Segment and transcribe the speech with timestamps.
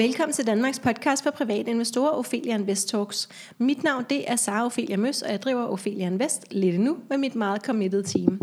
[0.00, 3.28] Velkommen til Danmarks podcast for private investorer, Ophelia Invest Talks.
[3.58, 7.18] Mit navn det er Sara Ophelia Møs, og jeg driver Ophelia Invest lidt nu med
[7.18, 8.40] mit meget committed team.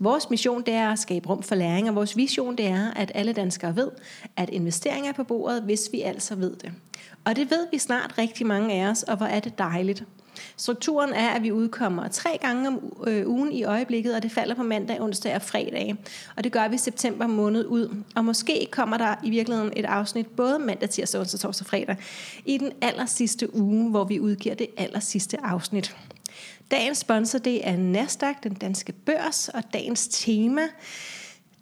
[0.00, 3.12] Vores mission det er at skabe rum for læring, og vores vision det er, at
[3.14, 3.90] alle danskere ved,
[4.36, 6.72] at investeringer er på bordet, hvis vi altså ved det.
[7.24, 10.04] Og det ved vi snart rigtig mange af os, og hvor er det dejligt.
[10.56, 14.54] Strukturen er, at vi udkommer tre gange om øh, ugen i øjeblikket, og det falder
[14.54, 15.96] på mandag, onsdag og fredag.
[16.36, 18.02] Og det gør vi september måned ud.
[18.14, 21.96] Og måske kommer der i virkeligheden et afsnit både mandag, tirsdag, onsdag, torsdag og fredag
[22.44, 25.96] i den aller sidste uge, hvor vi udgiver det aller sidste afsnit.
[26.70, 30.62] Dagens sponsor det er Nasdaq, den danske børs, og dagens tema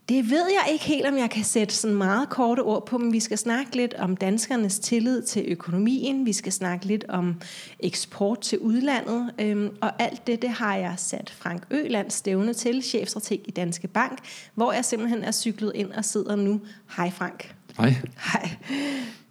[0.09, 3.13] det ved jeg ikke helt, om jeg kan sætte sådan meget korte ord på, men
[3.13, 6.27] vi skal snakke lidt om danskernes tillid til økonomien.
[6.27, 7.41] Vi skal snakke lidt om
[7.81, 9.31] eksport til udlandet.
[9.39, 13.89] Øhm, og alt det, det har jeg sat Frank Øland stævne til, chefstrateg i Danske
[13.89, 14.19] Bank,
[14.55, 16.61] hvor jeg simpelthen er cyklet ind og sidder nu.
[16.97, 17.55] Hej Frank.
[17.77, 17.95] Hej.
[18.33, 18.51] Hej.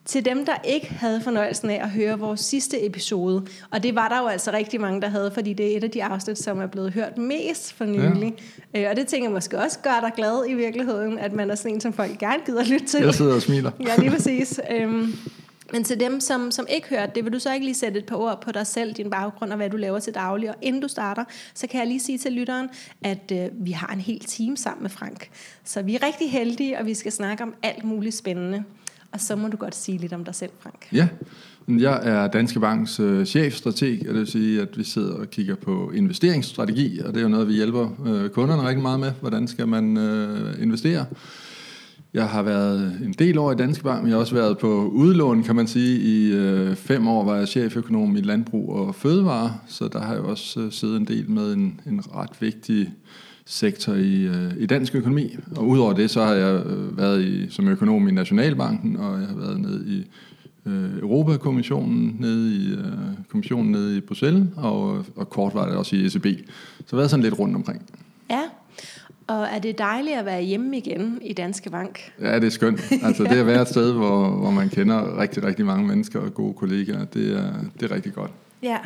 [0.06, 4.10] Til dem, der ikke havde fornøjelsen af at høre vores sidste episode, og det var
[4.10, 6.60] der jo altså rigtig mange, der havde, fordi det er et af de afsnit, som
[6.60, 8.34] er blevet hørt mest for nylig.
[8.74, 8.84] Ja.
[8.84, 11.56] Øh, og det tænker jeg måske også gør dig glad i virkeligheden, at man er
[11.56, 13.04] sådan en, som folk gerne gider lytte til.
[13.04, 13.72] Jeg sidder og smiler.
[13.88, 14.60] ja, lige præcis.
[14.72, 15.14] Øhm,
[15.72, 18.06] men til dem, som, som ikke hørte det, vil du så ikke lige sætte et
[18.06, 20.50] par ord på dig selv, din baggrund og hvad du laver til daglig.
[20.50, 21.24] Og inden du starter,
[21.54, 22.70] så kan jeg lige sige til lytteren,
[23.04, 25.30] at øh, vi har en hel team sammen med Frank.
[25.64, 28.64] Så vi er rigtig heldige, og vi skal snakke om alt muligt spændende.
[29.14, 30.88] Og så må du godt sige lidt om dig selv, Frank.
[30.94, 31.08] Ja,
[31.68, 35.56] jeg er Danske Banks øh, chefstrateg, og det vil sige, at vi sidder og kigger
[35.56, 39.12] på investeringsstrategi, og det er jo noget, vi hjælper øh, kunderne rigtig meget med.
[39.22, 41.06] Hvordan skal man øh, investere?
[42.14, 44.86] Jeg har været en del år i Danske Bank, men jeg har også været på
[44.88, 46.00] udlån, kan man sige.
[46.00, 50.22] I øh, fem år var jeg cheføkonom i landbrug og fødevare, så der har jeg
[50.22, 52.94] også øh, siddet en del med en, en ret vigtig
[53.46, 55.36] sektor i, øh, i dansk økonomi.
[55.56, 59.28] Og udover det, så har jeg øh, været i, som økonom i Nationalbanken, og jeg
[59.28, 60.06] har været nede i
[60.66, 62.84] øh, Europakommissionen, nede i øh,
[63.30, 66.26] kommissionen nede i Bruxelles, og, og kort var det også i ECB.
[66.26, 66.36] Så jeg
[66.90, 67.82] har været sådan lidt rundt omkring.
[68.30, 68.42] Ja,
[69.28, 72.14] og er det dejligt at være hjemme igen i Danske Bank?
[72.22, 72.82] Ja, det er skønt.
[73.04, 76.34] Altså, det at være et sted, hvor, hvor man kender rigtig, rigtig mange mennesker og
[76.34, 77.06] gode kollegaer.
[77.06, 78.32] Det er, det er rigtig godt.
[78.64, 78.78] Ja.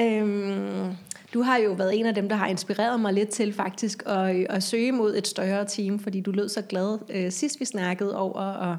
[0.00, 0.96] Øhm,
[1.34, 4.46] du har jo været en af dem, der har inspireret mig lidt til faktisk at,
[4.50, 8.16] at søge mod et større team, fordi du lød så glad øh, sidst vi snakkede
[8.16, 8.76] over at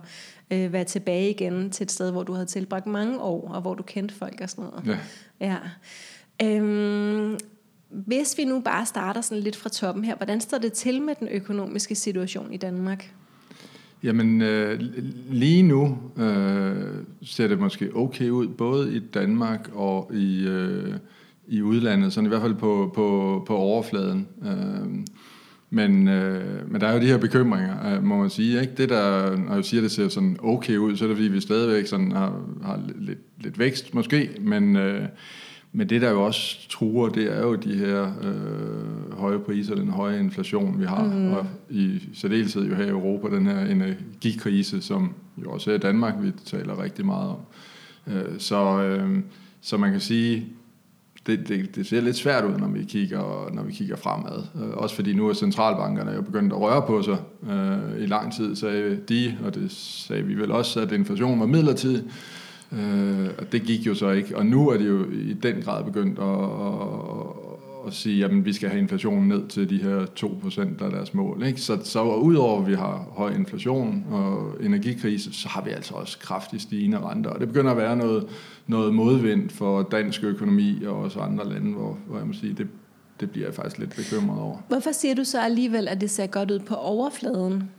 [0.52, 3.74] øh, være tilbage igen til et sted, hvor du havde tilbragt mange år, og hvor
[3.74, 5.00] du kendte folk og sådan noget.
[5.40, 5.48] Ja.
[5.48, 5.58] ja.
[6.44, 7.38] Øhm,
[7.90, 11.16] hvis vi nu bare starter sådan lidt fra toppen her, hvordan står det til med
[11.20, 13.14] den økonomiske situation i Danmark?
[14.04, 14.80] Jamen, øh,
[15.30, 16.76] lige nu øh,
[17.22, 20.94] ser det måske okay ud, både i Danmark og i, øh,
[21.48, 24.28] i udlandet, sådan i hvert fald på, på, på overfladen.
[24.46, 25.06] Øh,
[25.70, 28.62] men, øh, men der er jo de her bekymringer, øh, må man sige.
[28.62, 28.74] Ikke?
[28.78, 31.30] Det der, når jeg siger, at det ser sådan okay ud, så er det fordi,
[31.30, 35.02] vi stadigvæk sådan har, har lidt, lidt vækst måske, men, øh,
[35.72, 39.90] men det der jo også truer, det er jo de her øh, høje priser, den
[39.90, 41.34] høje inflation, vi har, mm.
[41.34, 45.14] og i særdeleshed jo her i Europa, den her energikrise, som
[45.44, 47.38] jo også er i Danmark, vi taler rigtig meget om.
[48.08, 49.20] Øh, så, øh,
[49.62, 50.48] så man kan sige,
[51.28, 54.44] det, det, det ser lidt svært ud, når vi kigger, når vi kigger fremad.
[54.56, 57.18] Øh, også fordi nu er centralbankerne jo begyndt at røre på sig.
[57.50, 61.46] Øh, I lang tid sagde de, og det sagde vi vel også, at inflationen var
[61.46, 62.04] midlertidig.
[62.72, 64.38] Øh, og det gik jo så ikke.
[64.38, 68.54] Og nu er det jo i den grad begyndt at, at, at sige, at vi
[68.54, 71.44] skal have inflationen ned til de her 2%, der er deres mål.
[71.46, 71.62] Ikke?
[71.62, 76.20] Så, så udover at vi har høj inflation og energikrise, så har vi altså også
[76.20, 77.30] kraftigt stigende renter.
[77.30, 78.26] Og det begynder at være noget,
[78.68, 82.68] noget modvind for dansk økonomi og også andre lande, hvor, hvor jeg må sige, det,
[83.20, 84.58] det bliver jeg faktisk lidt bekymret over.
[84.68, 87.70] Hvorfor siger du så alligevel, at det ser godt ud på overfladen?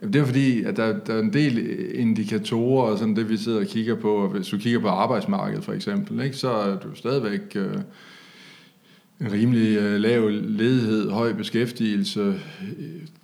[0.00, 3.36] Jamen, det er fordi, at der, der er en del indikatorer, og sådan det vi
[3.36, 4.28] sidder og kigger på.
[4.28, 7.74] Hvis du kigger på arbejdsmarkedet for eksempel, ikke, så er du stadigvæk øh,
[9.20, 12.34] en rimelig øh, lav ledighed, høj beskæftigelse.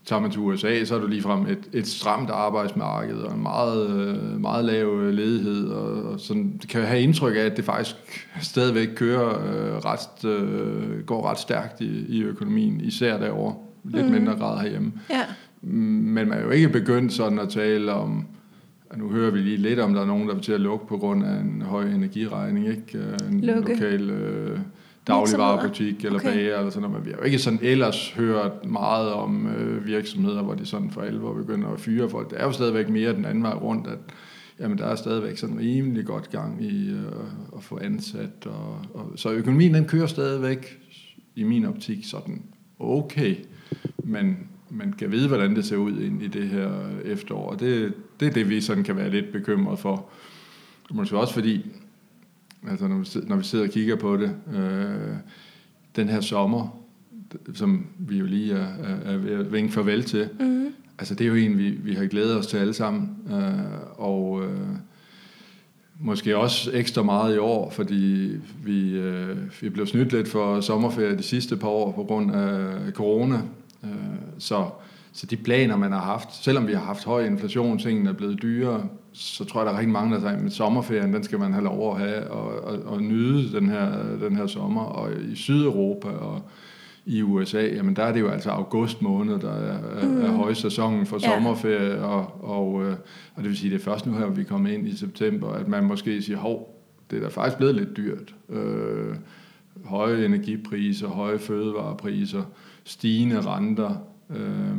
[0.07, 3.91] Tager man til USA, så er du ligefrem et, et stramt arbejdsmarked og en meget,
[3.91, 5.69] øh, meget lav ledighed.
[5.69, 7.97] Og, og sådan, det kan have indtryk af, at det faktisk
[8.41, 13.55] stadigvæk kører øh, ret, øh, går ret stærkt i, i økonomien, især derovre.
[13.85, 14.13] Lidt mm.
[14.13, 14.93] mindre grad herhjemme.
[15.11, 15.23] Ja.
[15.63, 18.27] Men man er jo ikke begyndt sådan at tale om,
[18.97, 20.97] nu hører vi lige lidt om, der er nogen, der vil til at lukke på
[20.97, 22.99] grund af en høj energiregning, ikke?
[23.31, 23.73] En lukke.
[23.73, 24.59] lokal øh,
[25.07, 26.35] dagligvarebutik eller okay.
[26.35, 29.87] bager eller sådan noget, men vi har jo ikke sådan ellers hørt meget om øh,
[29.87, 32.31] virksomheder, hvor de sådan for alvor begynder at fyre folk.
[32.31, 33.99] Det er jo stadigvæk mere den anden vej rundt, at
[34.61, 37.03] jamen, der er stadigvæk sådan rimelig godt gang i øh,
[37.57, 38.47] at få ansat.
[38.47, 40.79] Og, og, så økonomien den kører stadigvæk
[41.37, 42.43] i min optik sådan
[42.79, 43.37] okay,
[44.05, 44.37] men
[44.71, 46.71] man kan vide, hvordan det ser ud ind i det her
[47.05, 50.09] efterår, og det, det er det, vi sådan kan være lidt bekymret for.
[50.91, 51.67] Måske også fordi,
[52.71, 55.17] altså når vi, sidder, når vi sidder og kigger på det, øh,
[55.97, 56.79] den her sommer,
[57.55, 60.67] som vi jo lige er, er, er ved at vinke farvel til, mm.
[60.99, 64.43] altså det er jo en, vi, vi har glædet os til alle sammen, øh, og
[64.45, 64.77] øh,
[66.01, 68.31] måske også ekstra meget i år, fordi
[68.65, 72.93] vi, øh, vi blev snydt lidt for sommerferie de sidste par år på grund af
[72.93, 73.43] corona,
[73.85, 73.91] øh,
[74.39, 74.71] så
[75.13, 78.43] så de planer, man har haft, selvom vi har haft høj inflation, tingene er blevet
[78.43, 81.53] dyrere, så tror jeg, der er rigtig mange, der siger, at sommerferien, den skal man
[81.53, 84.83] have lov at have og, og, og nyde den her, den her sommer.
[84.83, 86.43] Og i Sydeuropa og
[87.07, 90.21] i USA, jamen der er det jo altså august måned, der er, mm.
[90.21, 91.29] er højsæsonen for ja.
[91.29, 92.97] sommerferie, og, og, øh,
[93.35, 95.69] og det vil sige, det er først nu her, vi kommer ind i september, at
[95.69, 98.35] man måske siger, hov, det er da faktisk blevet lidt dyrt.
[98.49, 99.17] Øh,
[99.85, 102.43] høje energipriser, høje fødevarepriser,
[102.85, 103.97] stigende renter,
[104.31, 104.77] øh,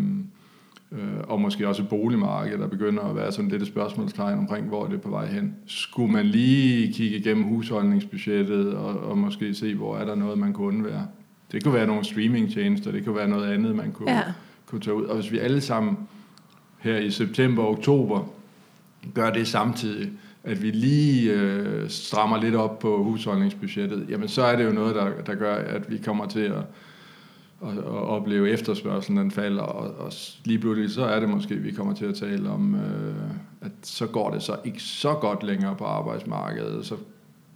[0.94, 4.86] øh, og måske også boligmarkedet, der begynder at være sådan lidt et spørgsmålstegn omkring, hvor
[4.86, 5.56] det er på vej hen.
[5.66, 10.54] Skulle man lige kigge igennem husholdningsbudgettet og, og måske se, hvor er der noget, man
[10.54, 11.07] kunne undvære?
[11.51, 14.22] Det kunne være nogle streamingtjenester, det kunne være noget andet, man kunne, ja.
[14.66, 15.04] kunne tage ud.
[15.04, 15.98] Og hvis vi alle sammen
[16.80, 18.30] her i september og oktober
[19.13, 20.12] gør det samtidig,
[20.44, 24.96] at vi lige øh, strammer lidt op på husholdningsbudgettet, jamen så er det jo noget,
[24.96, 26.63] der, der gør, at vi kommer til at
[27.63, 30.13] og, og opleve efterspørgselen, den falder, og, og
[30.45, 33.15] lige pludselig så er det måske, vi kommer til at tale om, øh,
[33.62, 36.95] at så går det så ikke så godt længere på arbejdsmarkedet, så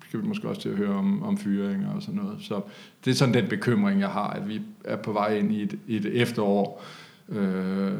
[0.07, 2.37] skal vi måske også til at høre om, om fyringer og sådan noget.
[2.39, 2.61] Så
[3.05, 5.79] det er sådan den bekymring, jeg har, at vi er på vej ind i et,
[5.87, 6.83] et efterår.
[7.29, 7.93] Øh,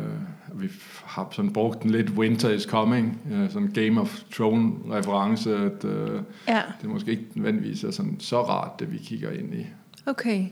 [0.54, 0.69] vi
[1.06, 5.86] har sådan brugt den lidt winter is coming, øh, sådan Game of Thrones reference, at
[5.86, 6.62] øh, ja.
[6.81, 9.65] det måske ikke nødvendigvis er sådan så rart, det vi kigger ind i.
[10.06, 10.45] Okay.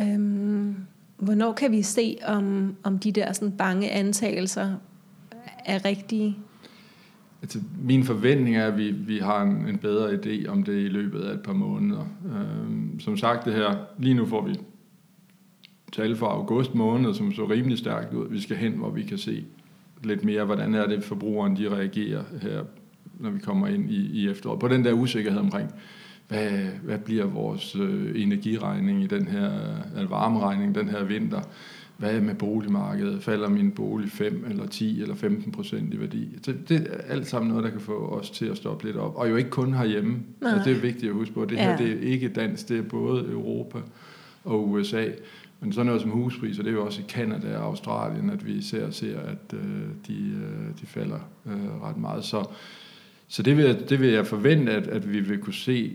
[0.00, 0.76] Øhm,
[1.18, 4.74] hvornår kan vi se, om, om de der sådan bange antagelser
[5.64, 6.36] er rigtige?
[7.42, 10.88] Altså, min forventning er, at vi, vi har en, en bedre idé om det i
[10.88, 12.06] løbet af et par måneder.
[12.26, 14.58] Øhm, som sagt, det her, lige nu får vi
[15.92, 18.28] tal for august måned, som så rimelig stærkt ud.
[18.30, 19.44] Vi skal hen, hvor vi kan se
[20.04, 22.64] lidt mere, hvordan er det, forbrugeren de reagerer her,
[23.20, 24.60] når vi kommer ind i, i efteråret.
[24.60, 25.70] På den der usikkerhed omkring,
[26.28, 26.50] hvad,
[26.82, 29.50] hvad bliver vores øh, energiregning i den her,
[29.96, 31.40] eller varmeregning den her vinter?
[31.96, 33.22] Hvad med boligmarkedet?
[33.22, 36.38] Falder min bolig 5 eller 10 eller 15 procent i værdi?
[36.46, 39.16] Det, det er alt sammen noget, der kan få os til at stoppe lidt op.
[39.16, 40.18] Og jo ikke kun herhjemme.
[40.42, 41.44] Altså, det er vigtigt at huske på.
[41.44, 41.76] Det her ja.
[41.76, 43.78] det er ikke dansk, det er både Europa
[44.44, 45.04] og USA.
[45.60, 48.62] Men sådan noget som huspriser, det er jo også i Kanada og Australien, at vi
[48.62, 49.60] ser, ser at øh,
[50.08, 52.24] de, øh, de falder øh, ret meget.
[52.24, 52.44] Så,
[53.28, 55.92] så det, vil, det vil jeg forvente, at, at vi vil kunne se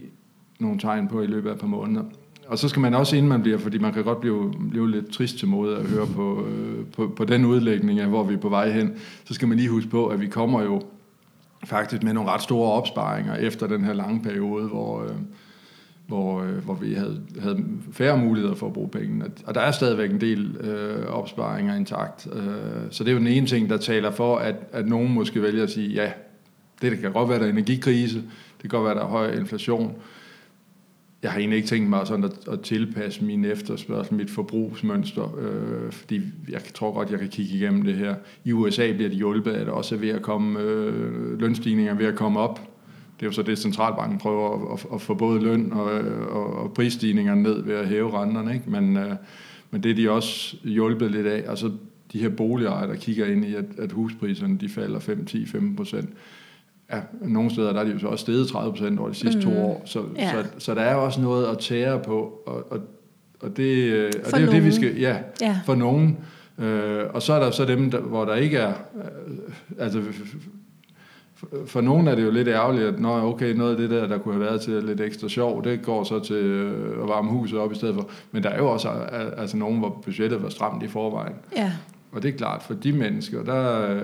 [0.61, 2.03] nogle tegn på i løbet af et par måneder.
[2.47, 5.11] Og så skal man også, inden man bliver, fordi man kan godt blive, blive lidt
[5.11, 8.37] trist til måde at høre på, øh, på, på den udlægning af, hvor vi er
[8.37, 8.93] på vej hen,
[9.25, 10.81] så skal man lige huske på, at vi kommer jo
[11.65, 15.09] faktisk med nogle ret store opsparinger efter den her lange periode, hvor, øh,
[16.07, 19.25] hvor, øh, hvor vi havde, havde færre muligheder for at bruge pengene.
[19.45, 22.27] Og der er stadigvæk en del øh, opsparinger intakt.
[22.33, 22.43] Øh,
[22.89, 25.63] så det er jo den ene ting, der taler for, at, at nogen måske vælger
[25.63, 26.11] at sige, ja,
[26.81, 28.15] det kan godt være, der er energikrise,
[28.61, 29.95] det kan godt være, der er høj inflation,
[31.23, 35.91] jeg har egentlig ikke tænkt mig sådan at, at tilpasse min efterspørgsel, mit forbrugsmønster, øh,
[35.91, 38.15] fordi jeg tror godt, jeg kan kigge igennem det her.
[38.45, 42.15] I USA bliver det hjulpet, at også er ved at komme, øh, lønstigninger ved at
[42.15, 42.59] komme op.
[43.19, 45.91] Det er jo så det, centralbanken prøver at, at, at få både løn og,
[46.29, 48.53] og, og prisstigninger ned ved at hæve renterne.
[48.53, 48.69] Ikke?
[48.69, 49.15] Men, øh,
[49.71, 51.43] men det er de også hjulpet lidt af.
[51.49, 51.71] Altså
[52.13, 55.75] de her boligejere, der kigger ind i, at, at huspriserne de falder 5, 10, 15
[55.75, 56.09] procent
[56.93, 59.37] ja, nogle steder der er de jo så også steget 30 procent over de sidste
[59.37, 59.43] mm.
[59.43, 60.31] to år, så, ja.
[60.31, 62.79] så, så der er også noget at tære på, og, og,
[63.41, 65.59] og det, øh, og det er jo det, vi skal, ja, ja.
[65.65, 66.17] for nogen.
[66.59, 70.01] Øh, og så er der så dem, der, hvor der ikke er, øh, altså
[71.35, 74.07] for, for nogen er det jo lidt ærgerligt, at når okay, noget af det der,
[74.07, 77.29] der kunne have været til lidt ekstra sjov, det går så til øh, at varme
[77.29, 78.09] huset op i stedet for.
[78.31, 78.89] Men der er jo også
[79.37, 81.33] altså nogen, hvor budgettet var stramt i forvejen.
[81.57, 81.71] Ja.
[82.11, 83.97] Og det er klart, for de mennesker, der,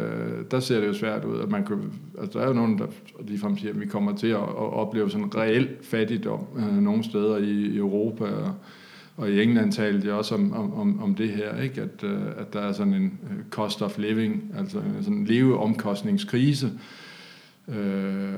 [0.51, 2.85] der ser det jo svært ud, at man kan, altså der er jo nogen, der
[3.27, 7.03] ligefrem siger, at vi kommer til at, at opleve sådan en reel fattigdom øh, nogle
[7.03, 8.53] steder i Europa, og,
[9.17, 11.81] og i England talte jeg også om, om, om det her, ikke?
[11.81, 16.67] At, øh, at der er sådan en øh, cost of living, altså sådan en leveomkostningskrise,
[16.67, 17.06] Øh,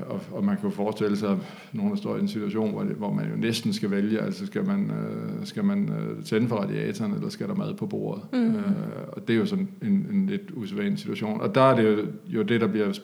[0.06, 1.38] og, og man kan jo forestille sig,
[1.72, 4.46] nogen der står i en situation, hvor, det, hvor man jo næsten skal vælge, altså
[4.46, 8.22] skal man, øh, skal man øh, tænde for radiatoren, eller skal der mad på bordet?
[8.32, 8.56] Mm.
[8.56, 8.62] Øh,
[9.08, 11.40] og det er jo sådan en, en lidt usædvanlig situation.
[11.40, 12.98] Og der er det jo, jo det, der bliver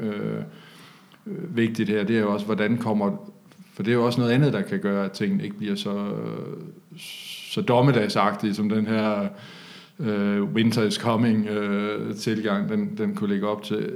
[0.00, 0.42] øh,
[1.56, 3.32] vigtigt her, det er jo også, hvordan kommer
[3.72, 6.12] For det er jo også noget andet, der kan gøre, at tingene ikke bliver så,
[7.52, 9.28] så dommedagsagtige, som den her
[9.98, 13.90] uh, winter is coming uh, tilgang, den, den kunne lægge op til,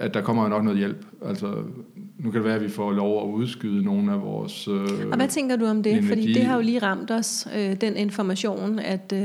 [0.00, 1.06] at der kommer nok noget hjælp.
[1.26, 1.54] Altså,
[2.18, 4.74] nu kan det være, at vi får lov at udskyde nogle af vores uh,
[5.10, 5.92] Og hvad tænker du om det?
[5.92, 6.08] Energi.
[6.08, 9.20] Fordi det har jo lige ramt os, uh, den information, at uh,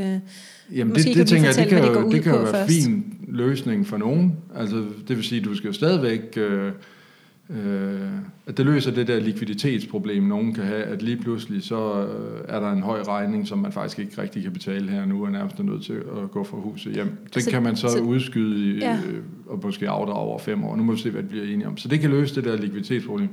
[0.77, 3.17] Jamen Måske det, det tænker jeg, det kan, jo, det kan jo være en fin
[3.27, 4.37] løsning for nogen.
[4.55, 6.37] Altså, det vil sige, at du skal jo stadigvæk...
[6.37, 6.71] Uh,
[7.49, 8.09] øh,
[8.47, 12.59] at det løser det der likviditetsproblem, nogen kan have, at lige pludselig så øh, er
[12.59, 15.59] der en høj regning, som man faktisk ikke rigtig kan betale her nu, og nærmest
[15.59, 17.07] er nødt til at gå fra huset hjem.
[17.33, 18.99] Den så, kan man så, så udskyde ja.
[19.07, 20.75] øh, og måske afdrage over fem år.
[20.75, 21.77] Nu må vi se, hvad det bliver enige om.
[21.77, 23.29] Så det kan løse det der likviditetsproblem.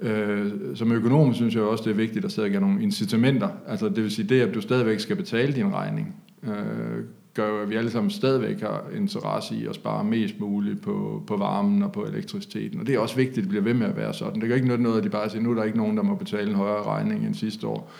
[0.00, 3.48] Øh, som økonom synes jeg også, det er vigtigt, at der stadig er nogle incitamenter.
[3.68, 6.14] Altså det vil sige det, at du stadigvæk skal betale din regning.
[6.42, 10.82] Øh, gør jo, at vi alle sammen stadigvæk har interesse i at spare mest muligt
[10.82, 12.80] på, på varmen og på elektriciteten.
[12.80, 14.40] Og det er også vigtigt, at det bliver ved med at være sådan.
[14.40, 16.14] Det kan ikke noget, at de bare siger, nu er der ikke nogen, der må
[16.14, 17.90] betale en højere regning end sidste år.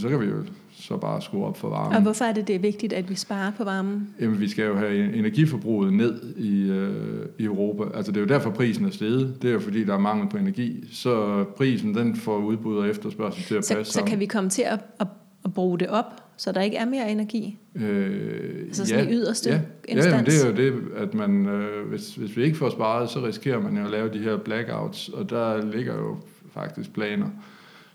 [0.00, 1.96] Så kan vi jo så bare skrue op for varmen.
[1.96, 4.08] Og hvorfor er det, det er vigtigt, at vi sparer på varmen?
[4.20, 7.96] Jamen, vi skal jo have energiforbruget ned i, øh, i Europa.
[7.96, 9.42] Altså, det er jo derfor, prisen er steget.
[9.42, 10.84] Det er jo fordi, der er mangel på energi.
[10.92, 14.50] Så prisen, den får udbud og efterspørgsel til at så, passe Så kan vi komme
[14.50, 15.06] til at, at,
[15.44, 17.58] at bruge det op så der ikke er mere energi?
[17.74, 20.06] Øh, altså sådan ja, i yderste ja, instans?
[20.06, 23.10] Ja, men det er jo det, at man, øh, hvis, hvis vi ikke får sparet,
[23.10, 26.16] så risikerer man jo at lave de her blackouts, og der ligger jo
[26.54, 27.26] faktisk planer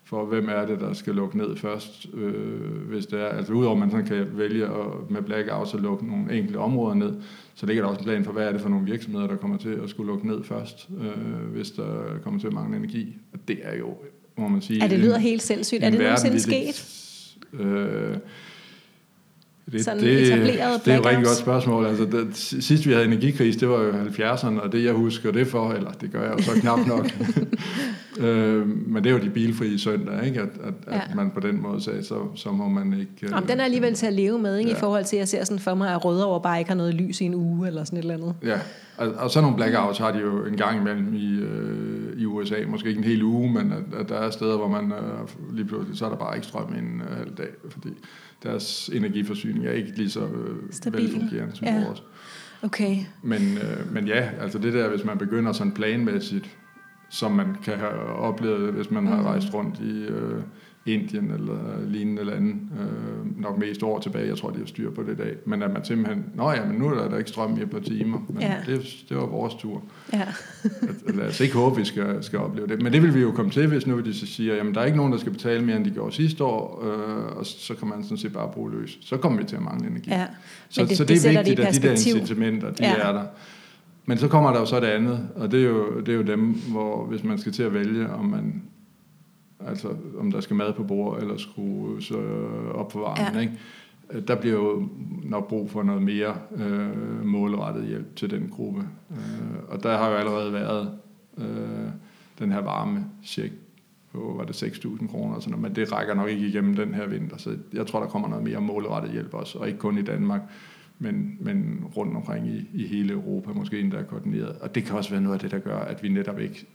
[0.04, 3.26] for, hvem er det, der skal lukke ned først, øh, hvis det er.
[3.26, 7.14] Altså udover man sådan kan vælge at, med blackouts at lukke nogle enkelte områder ned,
[7.56, 9.58] så ligger der også en plan for, hvad er det for nogle virksomheder, der kommer
[9.58, 13.18] til at skulle lukke ned først, øh, hvis der kommer til at mangle energi.
[13.34, 13.98] Og det er jo,
[14.38, 14.80] må man sige...
[14.80, 15.84] Ja, det lyder en, helt sindssygt.
[15.84, 17.06] Er det nogensinde sket?
[17.54, 18.18] Øh,
[19.72, 21.86] det, sådan det, etableret det er et rigtig godt spørgsmål.
[21.86, 25.48] Altså, det, sidst vi havde energikris, det var jo 70'erne, og det jeg husker det
[25.48, 27.06] for, eller det gør jeg jo så knap nok,
[28.26, 30.42] øh, men det er jo de bilfrie søndag, ikke?
[30.42, 30.96] At, at, ja.
[31.10, 33.12] at man på den måde sagde, så, så må man ikke...
[33.24, 34.72] Øh, Jamen, den er alligevel til at leve med, ikke?
[34.72, 34.78] Ja.
[34.78, 36.94] i forhold til, at jeg ser sådan for mig, at Rødovre bare ikke har noget
[36.94, 38.34] lys i en uge, eller sådan et eller andet.
[38.44, 38.60] Ja,
[38.98, 42.56] og, og sådan nogle blackouts har de jo en gang imellem i, øh, i USA,
[42.68, 45.66] måske ikke en hel uge, men at, at der er steder, hvor man øh, lige
[45.66, 47.90] pludselig, så er der bare ikke strøm en øh, halv dag, fordi
[48.44, 51.86] deres energiforsyning er ikke lige så øh, velfungerende som ja.
[51.86, 52.04] vores.
[52.62, 52.98] Okay.
[53.24, 56.58] Men, øh, men ja, altså det der, hvis man begynder sådan planmæssigt,
[57.10, 60.42] som man kan have oplevet, hvis man har rejst rundt i øh,
[60.88, 65.04] Indien eller lignende lande, øh, nok mest år tilbage, jeg tror, de har styr på
[65.04, 67.58] det i dag, men at man simpelthen, nå ja, men nu er der ikke strøm
[67.58, 68.56] i et par timer, men ja.
[68.66, 69.84] det, det var vores tur.
[70.14, 70.22] Ja.
[71.08, 73.32] at, lad os ikke håbe, vi skal, skal opleve det, men det vil vi jo
[73.32, 75.64] komme til, hvis nu de så siger, jamen der er ikke nogen, der skal betale
[75.64, 78.72] mere, end de gjorde sidste år, øh, og så kan man sådan set bare bruge
[78.72, 78.98] løs.
[79.02, 80.10] Så kommer vi til at mangle energi.
[80.10, 80.26] Ja.
[80.70, 82.96] Så, det, så det, det er vigtigt, at de der incitamenter, de ja.
[82.96, 83.24] er der.
[84.06, 86.22] Men så kommer der jo så det andet, og det er jo, det er jo
[86.22, 88.62] dem, hvor hvis man skal til at vælge, om man
[89.60, 92.18] altså om der skal mad på bord eller skrue så
[92.74, 93.40] op for varmen, ja.
[93.40, 93.60] ikke?
[94.28, 94.90] der bliver jo
[95.24, 98.82] nok brug for noget mere øh, målrettet hjælp til den gruppe.
[99.12, 99.18] Øh,
[99.68, 100.98] og der har jo allerede været
[101.38, 101.90] øh,
[102.40, 103.54] den her varme check
[104.12, 107.38] på, var det 6.000 kroner, sådan men det rækker nok ikke igennem den her vinter,
[107.38, 110.42] så jeg tror, der kommer noget mere målrettet hjælp også, og ikke kun i Danmark,
[111.00, 114.56] men, men rundt omkring i, i hele Europa, måske endda koordineret.
[114.62, 116.68] Og det kan også være noget af det, der gør, at vi netop ikke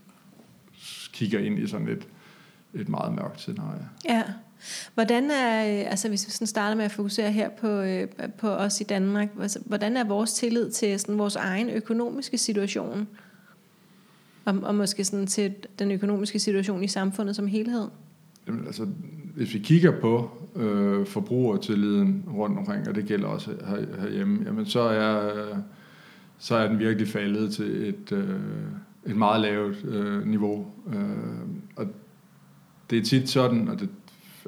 [1.13, 2.09] kigger ind i sådan et,
[2.75, 3.89] et meget mørkt scenarie.
[4.09, 4.23] Ja.
[4.95, 8.09] Hvordan er, altså hvis vi sådan starter med at fokusere her på, øh,
[8.39, 9.29] på os i Danmark,
[9.65, 13.09] hvordan er vores tillid til sådan vores egen økonomiske situation?
[14.45, 17.89] Og, og måske sådan til den økonomiske situation i samfundet som helhed?
[18.47, 18.87] Jamen, altså,
[19.35, 24.67] hvis vi kigger på øh, forbrugertilliden rundt omkring, og det gælder også her, herhjemme, jamen
[24.67, 25.31] så er,
[26.39, 28.41] så er den virkelig faldet til et, øh,
[29.07, 30.67] et meget lavt øh, niveau.
[30.95, 30.97] Øh,
[32.91, 33.89] det er tit sådan, og det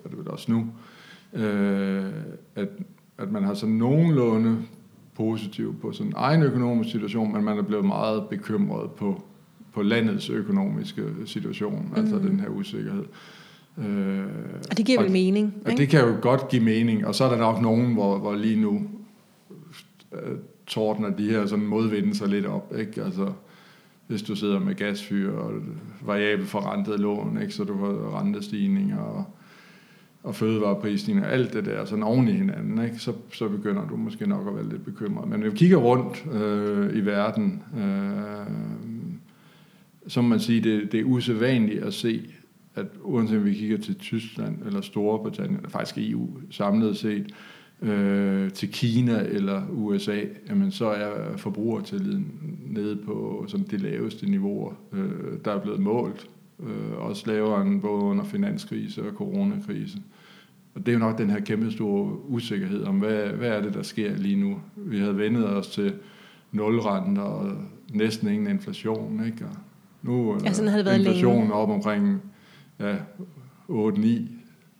[0.05, 0.67] er det vel også nu,
[1.43, 2.13] øh,
[2.55, 2.69] at,
[3.19, 4.59] at man har sådan nogenlunde
[5.15, 9.23] positiv på sådan egen økonomisk situation, men man er blevet meget bekymret på,
[9.73, 12.01] på landets økonomiske situation, mm.
[12.01, 13.05] altså den her usikkerhed.
[13.79, 14.25] Øh,
[14.71, 15.47] og det giver vel mening?
[15.47, 15.71] Ikke?
[15.71, 18.35] Og det kan jo godt give mening, og så er der nok nogen, hvor, hvor
[18.35, 18.83] lige nu
[20.13, 23.03] øh, tordner de her sådan modvinden sig lidt op, ikke?
[23.05, 23.33] Altså,
[24.07, 25.53] hvis du sidder med gasfyr og
[26.03, 27.55] variabel forrentet lån, ikke?
[27.55, 29.25] så du har rentestigninger og,
[30.23, 32.99] og fødevareprisninger, alt det der, sådan oven i hinanden, ikke?
[32.99, 35.29] Så, så begynder du måske nok at være lidt bekymret.
[35.29, 38.47] Men hvis vi kigger rundt øh, i verden, øh,
[40.07, 42.31] så må man sige, det, det er usædvanligt at se,
[42.75, 47.62] at uanset om vi kigger til Tyskland eller Storbritannien, eller faktisk EU samlet set, øh,
[48.55, 52.33] til Kina eller USA, jamen så er forbrugertilliden
[52.67, 55.11] nede på sådan de laveste niveauer, øh,
[55.45, 56.29] der er blevet målt
[56.63, 59.99] øh, også lavere end både under finanskrise og coronakrise.
[60.75, 63.75] Og det er jo nok den her kæmpe store usikkerhed om, hvad, hvad er det,
[63.75, 64.61] der sker lige nu.
[64.77, 65.95] Vi havde vendet os til
[66.53, 67.53] nulrenter og
[67.95, 69.45] næsten ingen inflation, ikke?
[69.45, 69.57] Og
[70.03, 72.23] nu ja, sådan har det været inflationen op omkring
[72.81, 72.97] ja,
[73.69, 74.32] 8, 9,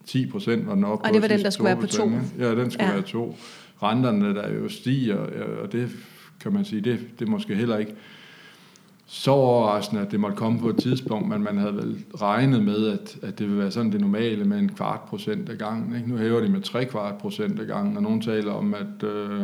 [0.05, 2.11] 10 procent var den op Og det var den, der skulle være på to.
[2.39, 2.93] Ja, den skulle Ja.
[2.93, 3.35] være to.
[3.83, 5.17] Renterne, der jo stiger,
[5.63, 5.89] og det
[6.39, 7.93] kan man sige, det, det er måske heller ikke
[9.05, 12.87] så overraskende, at det måtte komme på et tidspunkt, men man havde vel regnet med,
[12.87, 15.95] at, at det ville være sådan det normale med en kvart procent af gangen.
[15.95, 16.09] Ikke?
[16.09, 19.41] Nu hæver de med tre kvart procent af gangen, og nogen taler om, at, øh,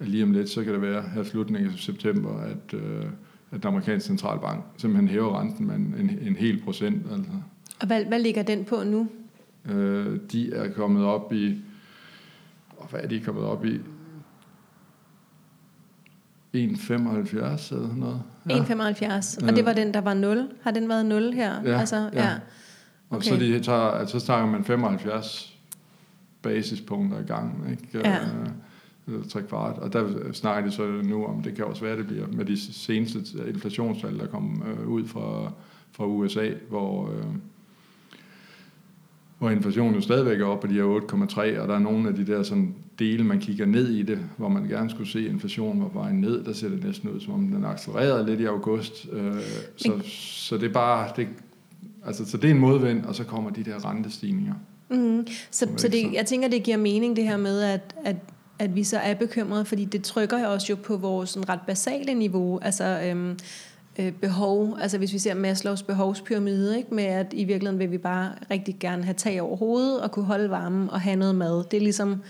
[0.00, 3.04] at lige om lidt, så kan det være her slutningen af september, at, øh,
[3.50, 7.06] at den amerikanske centralbank simpelthen hæver renten med en, en, en hel procent.
[7.12, 7.30] Altså.
[7.80, 9.08] Og hvad, hvad ligger den på nu?
[9.64, 11.58] Øh, de er kommet op i,
[12.76, 13.80] og hvad er de kommet op i?
[16.56, 18.22] 1,75 eller sådan noget.
[18.48, 18.56] Ja.
[18.58, 19.48] 1,75.
[19.48, 20.48] Og det var den, der var 0.
[20.62, 21.62] Har den været 0 her?
[21.64, 22.22] Ja, altså, ja.
[22.22, 22.34] ja.
[23.10, 23.28] Og Okay.
[23.28, 25.58] så, de tager, altså, så snakker man 75
[26.42, 28.08] basispunkter i gang, ikke?
[28.08, 28.16] Ja.
[28.16, 28.26] Øh,
[29.06, 29.78] Eller tre kvart.
[29.78, 32.60] Og der snakker de så nu om, det kan også være, det bliver med de
[32.74, 35.52] seneste inflationstal, der kom øh, ud fra,
[35.92, 37.24] fra USA, hvor, øh,
[39.40, 41.00] hvor inflationen jo stadigvæk er oppe på de her
[41.54, 44.18] 8,3, og der er nogle af de der sådan dele, man kigger ned i det,
[44.36, 46.44] hvor man gerne skulle se, at inflationen var på vej ned.
[46.44, 49.08] Der ser det næsten ud, som om den accelererede lidt i august.
[49.12, 49.34] Øh,
[49.76, 51.08] så, så det er bare...
[51.16, 51.28] Det,
[52.06, 54.54] altså, så det er en modvind, og så kommer de der rentestigninger.
[54.90, 55.26] Mm.
[55.50, 58.16] Så, så det, jeg tænker, det giver mening det her med, at, at,
[58.58, 61.60] at vi så er bekymrede, fordi det trykker jo også jo på vores sådan, ret
[61.66, 63.36] basale niveau, altså øhm,
[64.00, 67.98] øh, behov, altså hvis vi ser Maslows behovspyramide, ikke, med at i virkeligheden vil vi
[67.98, 71.64] bare rigtig gerne have tag over hovedet og kunne holde varmen og have noget mad.
[71.70, 72.22] Det er ligesom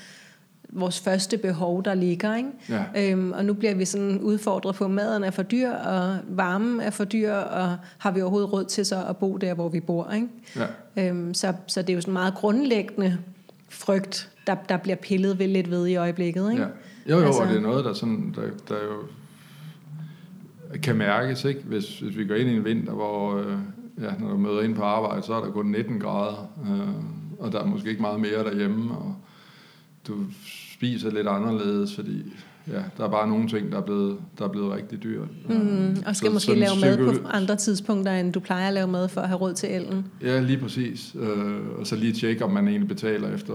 [0.72, 2.36] vores første behov, der ligger.
[2.36, 2.48] Ikke?
[2.68, 3.10] Ja.
[3.12, 6.80] Øhm, og nu bliver vi sådan udfordret på, at maden er for dyr, og varmen
[6.80, 9.80] er for dyr, og har vi overhovedet råd til så at bo der, hvor vi
[9.80, 10.12] bor.
[10.14, 10.28] Ikke?
[10.96, 11.08] Ja.
[11.08, 13.18] Øhm, så, så det er jo sådan meget grundlæggende
[13.68, 16.50] frygt, der, der bliver pillet ved lidt ved i øjeblikket.
[16.50, 16.62] Ikke?
[16.62, 16.68] Ja.
[17.06, 19.02] Jo, jo, Altså- og det er noget, der, sådan, der, der jo
[20.82, 21.60] kan mærkes, ikke?
[21.64, 23.58] Hvis, hvis vi går ind i en vinter, hvor øh,
[24.00, 27.04] ja, når du møder ind på arbejde, så er der kun 19 grader, øh,
[27.38, 29.14] og der er måske ikke meget mere derhjemme, og
[30.08, 30.14] du
[30.76, 32.32] spiser lidt anderledes, fordi
[32.68, 35.28] ja, der er bare nogle ting, der er blevet, der er blevet rigtig dyrt.
[35.48, 38.86] Mm, og skal Så måske lave mad på andre tidspunkter, end du plejer at lave
[38.86, 40.06] mad for at have råd til elen.
[40.22, 41.16] Ja, lige præcis.
[41.20, 43.54] Øh, og så lige tjekke, om man egentlig betaler efter,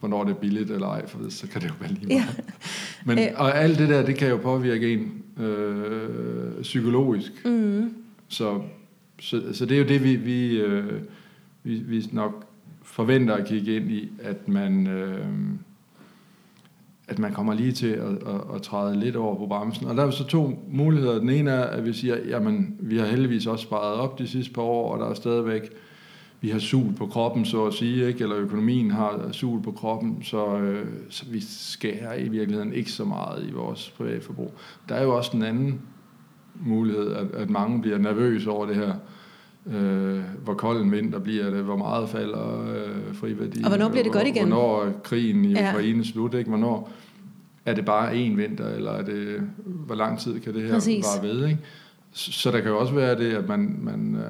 [0.00, 2.20] hvornår det er billigt eller ej, for så kan det jo være lige meget.
[2.20, 2.26] Ja.
[3.04, 3.24] Men, Øh.
[3.36, 7.44] og alt det der, det kan jo påvirke en øh, psykologisk.
[7.44, 7.94] Mm.
[8.28, 8.60] Så,
[9.20, 10.92] så, så det er jo det, vi, vi, øh,
[11.62, 12.44] vi, vi nok
[12.82, 15.26] forventer at kigge ind i, at man, øh,
[17.08, 19.86] at man kommer lige til at, at, at træde lidt over på bremsen.
[19.86, 21.18] Og der er så to muligheder.
[21.18, 24.52] Den ene er, at vi siger, jamen, vi har heldigvis også sparet op de sidste
[24.52, 25.70] par år, og der er stadigvæk,
[26.40, 28.22] vi har sul på kroppen, så at sige, ikke?
[28.22, 33.04] eller økonomien har sul på kroppen, så, øh, så vi skærer i virkeligheden ikke så
[33.04, 34.54] meget i vores privatforbrug.
[34.88, 35.80] Der er jo også den anden
[36.66, 38.94] mulighed, at, at mange bliver nervøse over det her.
[39.66, 43.64] Øh, hvor kold en vinter bliver det, hvor meget falder øh, friværdien.
[43.64, 44.46] Og hvornår bliver det hvor- godt igen?
[44.48, 45.70] Hvornår er krigen i Ja.
[45.70, 46.48] Ukraine slut, ikke?
[46.48, 46.90] Hvornår
[47.66, 51.04] er det bare én vinter, eller er det, hvor lang tid kan det her Præcis.
[51.16, 51.58] bare ved, ikke?
[52.12, 54.22] Så, så der kan jo også være det, at man, man øh,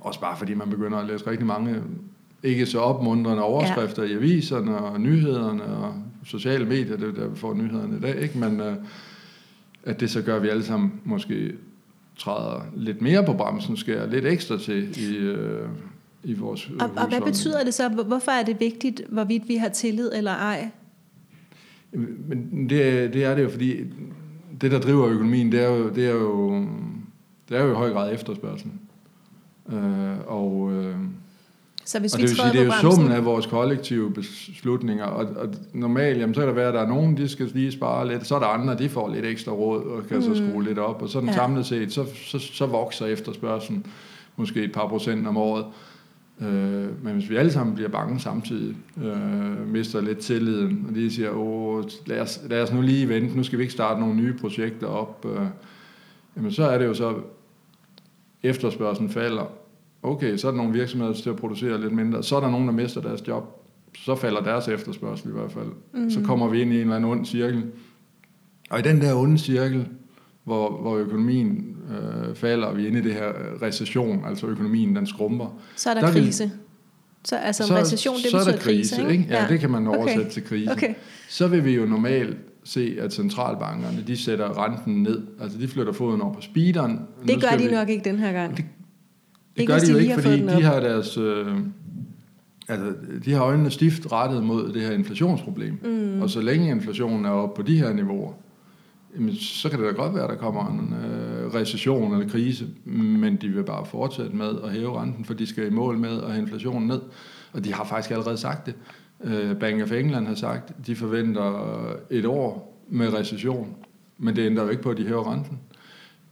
[0.00, 1.76] også bare fordi man begynder at læse rigtig mange
[2.42, 4.08] ikke så opmuntrende overskrifter ja.
[4.08, 5.94] i aviserne og nyhederne og
[6.24, 8.38] sociale medier, det er der, vi får nyhederne i dag, ikke?
[8.38, 8.76] Men øh,
[9.84, 11.52] at det så gør, at vi alle sammen måske
[12.18, 15.68] træder lidt mere på bremsen, skærer lidt ekstra til i, øh,
[16.24, 17.88] i vores Og, og hvad betyder det så?
[17.88, 20.68] Hvorfor er det vigtigt, hvorvidt vi har tillid eller ej?
[21.92, 23.76] Men det, er- det er det jo, fordi
[24.60, 26.54] det, der driver økonomien, det er jo, det er jo,
[27.48, 28.80] det er jo i høj grad efterspørgselen.
[29.72, 30.94] Øh, og, øh,
[31.84, 34.12] Så hvis og vi det vil sige, det er jo bremsen, summen af vores kollektive
[34.12, 37.50] beslutninger, og, og normalt, jamen, så kan der være, at der er nogen, de skal
[37.54, 40.22] lige spare lidt, så er der andre, de får lidt ekstra råd, og kan mm.
[40.22, 41.34] så skrue lidt op, og sådan ja.
[41.34, 43.86] samlet set, så, så, så vokser efterspørgselen
[44.36, 45.64] måske et par procent om året.
[46.40, 51.12] Øh, men hvis vi alle sammen bliver bange samtidig, øh, mister lidt tilliden, og lige
[51.12, 54.14] siger, Åh, lad, os, lad os nu lige vente, nu skal vi ikke starte nogle
[54.14, 55.46] nye projekter op, øh,
[56.36, 57.14] jamen så er det jo så,
[58.48, 59.52] efterspørgselen falder,
[60.02, 62.66] okay, så er der nogle virksomheder, til at producere lidt mindre, så er der nogen,
[62.66, 63.62] der mister deres job,
[63.96, 65.68] så falder deres efterspørgsel i hvert fald.
[65.94, 66.10] Mm.
[66.10, 67.64] Så kommer vi ind i en eller anden ond cirkel.
[68.70, 69.88] Og i den der onde cirkel,
[70.44, 74.46] hvor, hvor økonomien øh, falder, og vi er inde i det her øh, recession, altså
[74.46, 76.50] økonomien den skrumper, så er der, der krise.
[77.24, 79.26] Så altså en recession, det så er betyder der krise, krise, ikke?
[79.30, 80.30] Ja, ja, det kan man oversætte Okay.
[80.30, 80.72] til krise.
[80.72, 80.94] Okay.
[81.28, 85.22] Så vil vi jo normalt se, at centralbankerne, de sætter renten ned.
[85.40, 86.92] Altså, de flytter foden over på speederen.
[86.92, 88.56] Nu Det gør skal de vi- nok ikke den her gang.
[88.56, 88.64] Det-
[89.54, 91.16] Det Ikke gør de jo ikke, fordi de har deres...
[91.18, 91.46] Øh,
[92.68, 92.86] altså,
[93.24, 95.78] de har øjnene stift rettet mod det her inflationsproblem.
[95.84, 96.22] Mm.
[96.22, 98.32] Og så længe inflationen er oppe på de her niveauer,
[99.16, 102.66] jamen, så kan det da godt være, at der kommer en øh, recession eller krise,
[102.84, 106.22] men de vil bare fortsætte med at hæve renten, for de skal i mål med
[106.22, 107.00] at have inflationen ned.
[107.52, 108.74] Og de har faktisk allerede sagt det.
[109.24, 113.76] Øh, Bank of England har sagt, at de forventer et år med recession,
[114.18, 115.58] men det ændrer jo ikke på, at de hæver renten.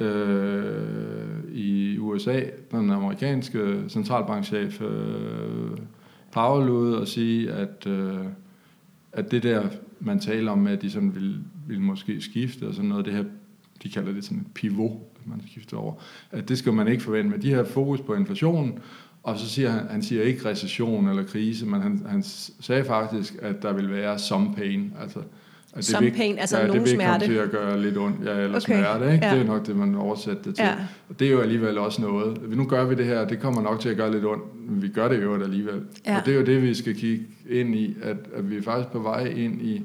[0.01, 5.79] Øh, I USA, den amerikanske centralbankchef øh,
[6.33, 8.25] Powell ude og sige, at, øh,
[9.13, 9.63] at det der,
[10.01, 13.25] man taler om, at de sådan vil, vil måske skifte, og sådan noget, det her,
[13.83, 15.95] de kalder det sådan et pivot, man skifter over,
[16.31, 18.79] at det skal man ikke forvente, men de har fokus på inflationen,
[19.23, 22.23] og så siger han, han siger ikke recession eller krise, men han, han
[22.61, 25.21] sagde faktisk, at der vil være some pain, altså
[25.75, 27.27] at det Some vil, pain, altså ja, nogen det vil smerte.
[27.27, 28.61] komme til at gøre lidt ondt, ja, eller okay.
[28.61, 29.27] smerte, ikke?
[29.27, 29.35] ja.
[29.35, 30.65] Det er nok det, man oversætter det til.
[30.65, 30.75] Ja.
[31.09, 32.57] Og det er jo alligevel også noget.
[32.57, 34.89] Nu gør vi det her, det kommer nok til at gøre lidt ondt, men vi
[34.89, 35.83] gør det jo alligevel.
[36.07, 36.19] Ja.
[36.19, 38.89] Og det er jo det, vi skal kigge ind i, at, at vi er faktisk
[38.93, 39.83] på vej ind i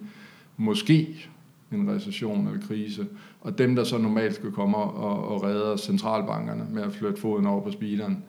[0.58, 1.30] måske
[1.72, 3.06] en recession eller krise.
[3.42, 7.46] Og dem, der så normalt skal komme og, og redde centralbankerne med at flytte foden
[7.46, 8.24] over på speederen,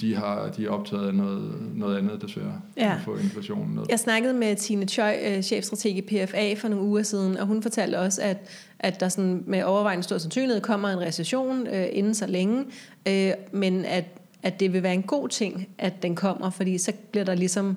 [0.00, 2.94] de, har, de er optaget af noget, noget andet desværre, Ja.
[2.94, 3.82] at få inflationen ned.
[3.88, 7.62] Jeg snakkede med Tine Choi, øh, chefstrateg i PFA, for nogle uger siden, og hun
[7.62, 8.36] fortalte også, at,
[8.78, 12.64] at der sådan med overvejende stor sandsynlighed kommer en recession øh, inden så længe,
[13.08, 14.04] øh, men at,
[14.42, 17.76] at det vil være en god ting, at den kommer, fordi så bliver der ligesom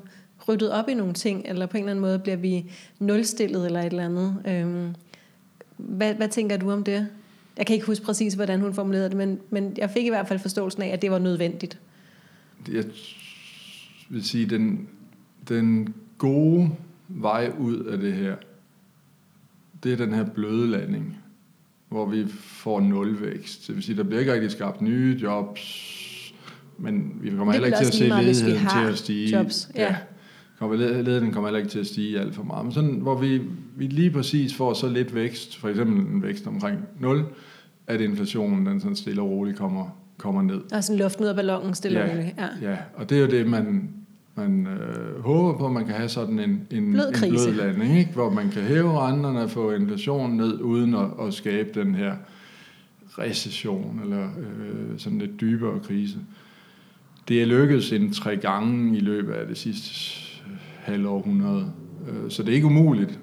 [0.51, 3.79] ryddet op i nogle ting, eller på en eller anden måde bliver vi nulstillet eller
[3.79, 4.37] et eller andet.
[4.47, 4.93] Øh,
[5.77, 7.07] hvad, hvad tænker du om det?
[7.57, 10.27] Jeg kan ikke huske præcis, hvordan hun formulerede det, men, men jeg fik i hvert
[10.27, 11.79] fald forståelsen af, at det var nødvendigt.
[12.71, 12.83] jeg
[14.09, 14.87] vil sige, den,
[15.49, 16.69] den gode
[17.07, 18.35] vej ud af det her,
[19.83, 21.17] det er den her bløde landing,
[21.89, 23.67] hvor vi får nulvækst.
[23.67, 26.33] Det vil sige, der bliver ikke rigtig skabt nye jobs,
[26.77, 29.37] men vi kommer heller ikke til at se ledigheden til at stige.
[29.37, 29.95] jobs, ja.
[30.61, 32.65] Kommer, ledigheden kommer heller ikke til at stige alt for meget.
[32.65, 33.41] Men sådan, hvor vi,
[33.75, 37.23] vi lige præcis får så lidt vækst, for eksempel en vækst omkring 0,
[37.87, 40.61] at inflationen den sådan stille og roligt kommer, kommer ned.
[40.73, 42.35] Og sådan luften ud af ballonen stille og roligt.
[42.37, 42.69] Ja.
[42.69, 43.89] Ja, og det er jo det, man,
[44.35, 47.97] man øh, håber på, at man kan have sådan en, en Blød en blød landing,
[47.97, 48.11] ikke?
[48.13, 52.13] hvor man kan hæve renterne og få inflationen ned, uden at, at skabe den her
[53.19, 56.17] recession eller øh, sådan lidt dybere krise.
[57.27, 60.30] Det er lykkedes en tre gange i løbet af det sidste
[60.81, 61.65] halve århundrede,
[62.09, 63.19] øh, så det er ikke umuligt,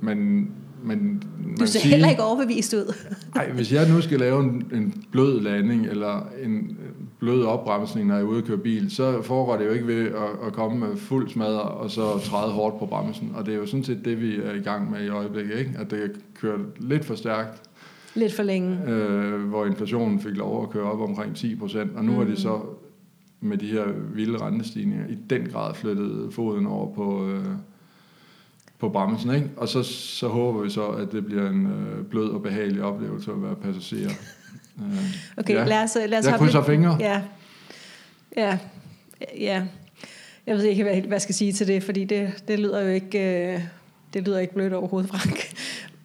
[0.00, 0.50] men,
[0.84, 1.22] men
[1.60, 2.94] Du ser siger- heller ikke overbevist ud.
[3.36, 6.78] ej, hvis jeg nu skal lave en, en blød landing, eller en
[7.18, 10.06] blød opbremsning, når jeg er ude at køre bil, så foregår det jo ikke ved
[10.06, 13.32] at, at komme med fuld smadre, og så træde hårdt på bremsen.
[13.34, 15.70] Og det er jo sådan set det, vi er i gang med i øjeblikket, ikke?
[15.78, 16.08] At det er
[16.40, 17.62] kørt lidt for stærkt,
[18.14, 18.78] Lidt for længe.
[18.88, 22.20] øh, hvor inflationen fik lov at køre op omkring 10 procent, og nu mm.
[22.20, 22.60] er de så
[23.40, 27.46] med de her vilde rentestigninger i den grad flyttet foden over på, øh,
[28.78, 29.50] på bremsen, ikke?
[29.56, 33.32] Og så, så håber vi så, at det bliver en øh, blød og behagelig oplevelse
[33.32, 34.10] at være passager.
[34.80, 34.84] Øh,
[35.36, 35.64] Okay, ja.
[35.64, 36.96] lad os, lad os Jeg krydser fingre.
[37.00, 37.22] Ja.
[38.36, 38.58] Ja.
[39.38, 39.66] Ja.
[40.46, 42.88] Jeg ved ikke, hvad hvad jeg skal sige til det, fordi det, det lyder jo
[42.88, 43.60] ikke, øh,
[44.14, 45.54] det lyder ikke blødt overhovedet, Frank.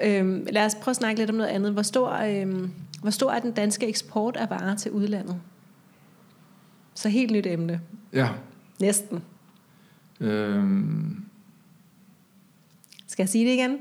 [0.04, 1.74] Øhm, lad os prøve at snakke lidt om noget andet.
[1.74, 5.36] Hvor stor, øhm, hvor stor er den danske eksport af varer til udlandet?
[6.95, 7.82] Så helt nyt emne.
[8.13, 8.29] Ja.
[8.79, 9.23] Næsten.
[10.19, 11.23] Øhm,
[13.08, 13.77] Skal jeg sige det igen?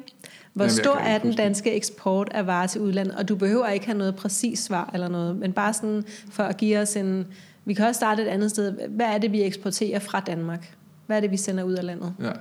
[0.53, 3.15] Hvor Jamen, stor er den danske eksport af varer til udlandet?
[3.17, 6.57] Og du behøver ikke have noget præcis svar eller noget, men bare sådan for at
[6.57, 7.27] give os en...
[7.65, 8.89] Vi kan også starte et andet sted.
[8.89, 10.77] Hvad er det, vi eksporterer fra Danmark?
[11.07, 12.15] Hvad er det, vi sender ud af landet?
[12.21, 12.33] ja.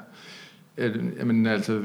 [1.17, 1.81] Jamen altså,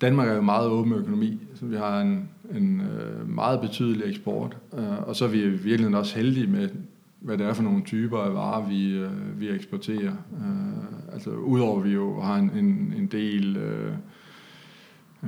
[0.00, 4.56] Danmark er jo meget åben økonomi, så vi har en, en øh, meget betydelig eksport,
[4.78, 6.68] øh, og så er vi i virkeligheden også heldige med,
[7.20, 10.12] hvad det er for nogle typer af varer, vi, øh, vi eksporterer.
[10.12, 13.92] Øh, altså udover at vi jo har en, en, en del øh,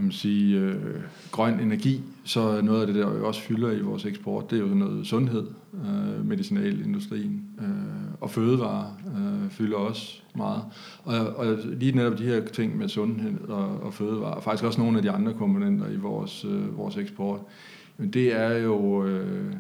[0.03, 0.95] man sige, øh,
[1.31, 4.57] grøn energi, så er noget af det, der jo også fylder i vores eksport, det
[4.57, 10.63] er jo sådan noget sundhed, øh, medicinalindustrien øh, og fødevarer øh, fylder også meget.
[11.05, 14.81] Og, og lige netop de her ting med sundhed og, og fødevarer, og faktisk også
[14.81, 17.41] nogle af de andre komponenter i vores, øh, vores eksport,
[17.97, 19.53] men det er jo øh,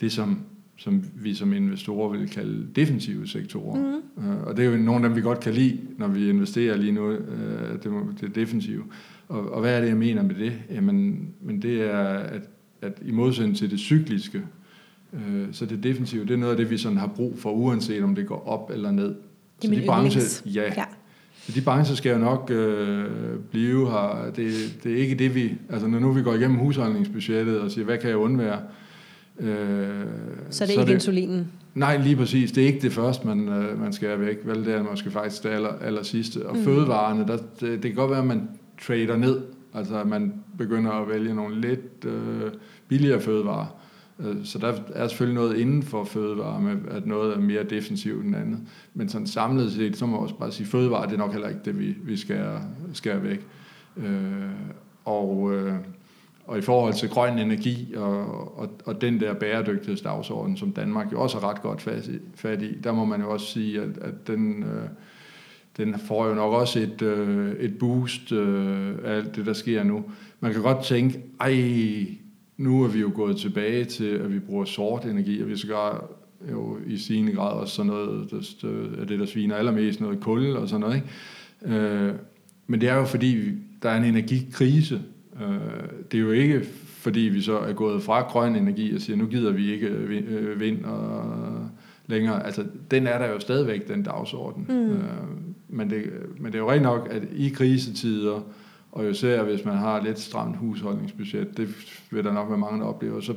[0.00, 0.40] det, som,
[0.76, 4.00] som vi som investorer vil kalde defensive sektorer.
[4.16, 4.24] Mm.
[4.24, 6.76] Øh, og det er jo nogle af dem, vi godt kan lide, når vi investerer
[6.76, 7.84] lige nu, øh, det,
[8.20, 8.82] det er defensive.
[9.28, 10.52] Og, og hvad er det, jeg mener med det?
[10.70, 12.42] Jamen, men det er, at,
[12.82, 14.42] at i modsætning til det cykliske,
[15.12, 18.02] øh, så det defensive, det er noget af det, vi sådan har brug for, uanset
[18.02, 19.14] om det går op eller ned.
[19.62, 20.84] Det er min de brancher, ja, Ja.
[21.46, 23.04] så de brancher skal jo nok øh,
[23.50, 24.32] blive her.
[24.36, 24.52] Det,
[24.84, 25.54] det er ikke det, vi...
[25.68, 28.58] Altså, når nu vi går igennem husholdningsbudgettet og siger, hvad kan jeg undvære?
[29.40, 29.48] Øh,
[30.50, 31.48] så det er så ikke det, insulinen?
[31.74, 32.52] Nej, lige præcis.
[32.52, 34.36] Det er ikke det første, man, øh, man skærer væk.
[34.44, 36.46] Vel, det er måske faktisk det aller, aller sidste.
[36.46, 36.64] Og mm.
[36.64, 38.48] fødevarene, der, det, det kan godt være, at man
[38.86, 39.40] trader ned.
[39.74, 42.50] Altså, at man begynder at vælge nogle lidt øh,
[42.88, 43.79] billigere fødevarer.
[44.20, 48.24] Øh, så der er selvfølgelig noget inden for fødevarer, med at noget er mere defensivt
[48.24, 48.60] end andet.
[48.94, 51.32] Men sådan samlet set, så må man også bare sige, at fødevarer det er nok
[51.32, 52.60] heller ikke det, vi, vi skærer,
[52.92, 53.46] skærer væk.
[53.96, 54.50] Øh,
[55.04, 55.74] og, øh,
[56.46, 61.20] og i forhold til grøn energi og, og, og den der bæredygtighedsdagsorden, som Danmark jo
[61.20, 63.98] også er ret godt fat i, fat i der må man jo også sige, at,
[64.00, 64.88] at den, øh,
[65.76, 69.82] den får jo nok også et, øh, et boost øh, af alt det, der sker
[69.82, 70.04] nu.
[70.40, 72.06] Man kan godt tænke, ej,
[72.60, 75.74] nu er vi jo gået tilbage til, at vi bruger sort energi, og vi skal
[76.50, 78.32] jo i stigende grad også sådan noget
[79.00, 80.94] af det, der sviner allermest, noget kul og sådan noget.
[80.96, 81.76] Ikke?
[81.76, 82.14] Øh,
[82.66, 85.02] men det er jo fordi, der er en energikrise.
[85.40, 89.16] Øh, det er jo ikke fordi, vi så er gået fra grøn energi og siger,
[89.16, 91.70] nu gider vi ikke øh, vind og
[92.06, 92.46] længere.
[92.46, 94.66] Altså, den er der jo stadigvæk, den dagsorden.
[94.68, 94.90] Mm.
[94.90, 95.00] Øh,
[95.68, 96.04] men, det,
[96.38, 98.40] men det er jo rent nok, at i krisetider,
[98.92, 101.68] og især hvis man har lidt stramt husholdningsbudget, det
[102.10, 103.34] vil der nok være mange, der oplever, så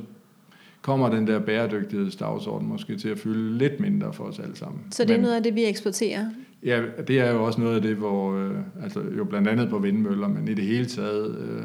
[0.82, 4.82] kommer den der bæredygtighedsdagsorden måske til at fylde lidt mindre for os alle sammen.
[4.92, 6.26] Så det er Men, noget af det, vi eksporterer?
[6.64, 9.80] Ja, det er jo også noget af det, hvor, øh, altså jo blandt andet på
[9.80, 11.64] vindmøller, men i det hele taget øh,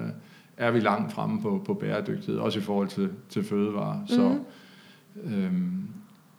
[0.57, 4.01] er vi langt fremme på, på bæredygtighed, også i forhold til, til fødevarer.
[4.01, 4.07] Mm.
[4.07, 4.38] Så,
[5.14, 5.35] mhm.
[5.35, 5.88] øhm,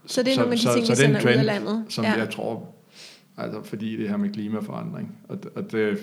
[0.06, 1.86] så det er nogle af de ting, så, vi sender trend, ud af landet?
[1.90, 2.14] som ja.
[2.14, 2.76] jeg tror,
[3.38, 5.98] altså fordi det her med klimaforandring, og, og det,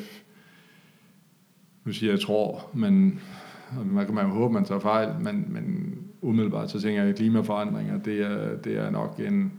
[1.86, 3.20] nu siger jeg tror, men
[3.84, 7.16] man kan man jo håbe, man tager fejl, men, men umiddelbart så tænker jeg, at
[7.16, 9.52] klimaforandringer, det er, det er nok en,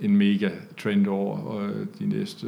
[0.00, 2.46] en mega trend over øh, de næste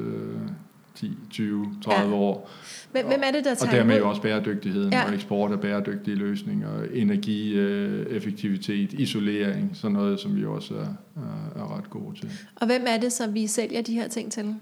[0.94, 2.14] 10, 20, 30 ja.
[2.20, 2.50] år.
[2.92, 5.06] Men hvem er det, der tager Og dermed jo også bæredygtigheden ja.
[5.06, 11.76] og eksport af bæredygtige løsninger, energieffektivitet, isolering, sådan noget, som vi også er, er, er
[11.76, 12.30] ret gode til.
[12.56, 14.54] Og hvem er det, som vi sælger de her ting til?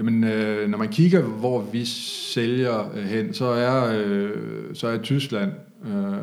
[0.00, 4.34] Jamen, øh, når man kigger, hvor vi sælger øh, hen, så er, øh,
[4.74, 5.52] så er Tyskland
[5.84, 6.16] øh,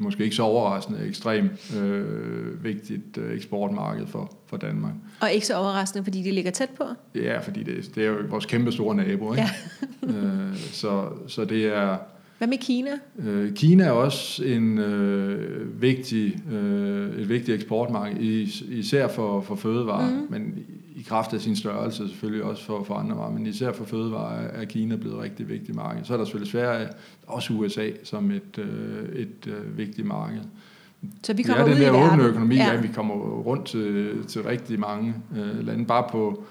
[0.00, 4.92] måske ikke så overraskende ekstremt øh, vigtigt øh, eksportmarked for, for Danmark.
[5.20, 6.84] Og ikke så overraskende, fordi de ligger tæt på?
[7.14, 9.32] Ja, fordi det, det er jo vores kæmpe store nabo.
[9.32, 9.48] Ikke?
[10.02, 10.08] Ja.
[10.12, 11.96] øh, så, så det er...
[12.38, 12.90] Hvad med Kina?
[13.18, 20.10] Øh, Kina er også en øh, vigtig, øh, et vigtigt eksportmarked, især for, for fødevarer,
[20.10, 20.26] mm.
[20.30, 20.64] men
[21.08, 24.64] kraft af sin størrelse selvfølgelig også for, for andre varer, men især for fødevarer er
[24.64, 26.04] Kina blevet et rigtig vigtigt marked.
[26.04, 26.88] Så er der selvfølgelig Sverige,
[27.26, 30.40] også USA som et, øh, et øh, vigtigt marked.
[31.22, 32.12] Så vi kommer ja, ud i verden.
[32.12, 32.72] åbne økonomi, ja.
[32.72, 36.44] ja, vi kommer rundt til, til rigtig mange øh, lande, bare på,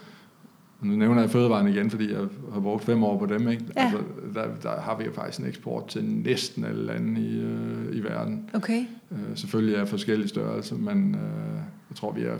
[0.81, 2.21] nu nævner jeg fødevarene igen, fordi jeg
[2.53, 3.65] har brugt fem år på dem, ikke?
[3.77, 3.81] Ja.
[3.81, 3.97] Altså,
[4.33, 7.99] der, der har vi jo faktisk en eksport til næsten alle lande i, øh, i
[7.99, 8.49] verden.
[8.53, 8.85] Okay.
[9.11, 11.55] Øh, selvfølgelig er forskellige størrelser, men øh,
[11.89, 12.37] jeg tror, vi er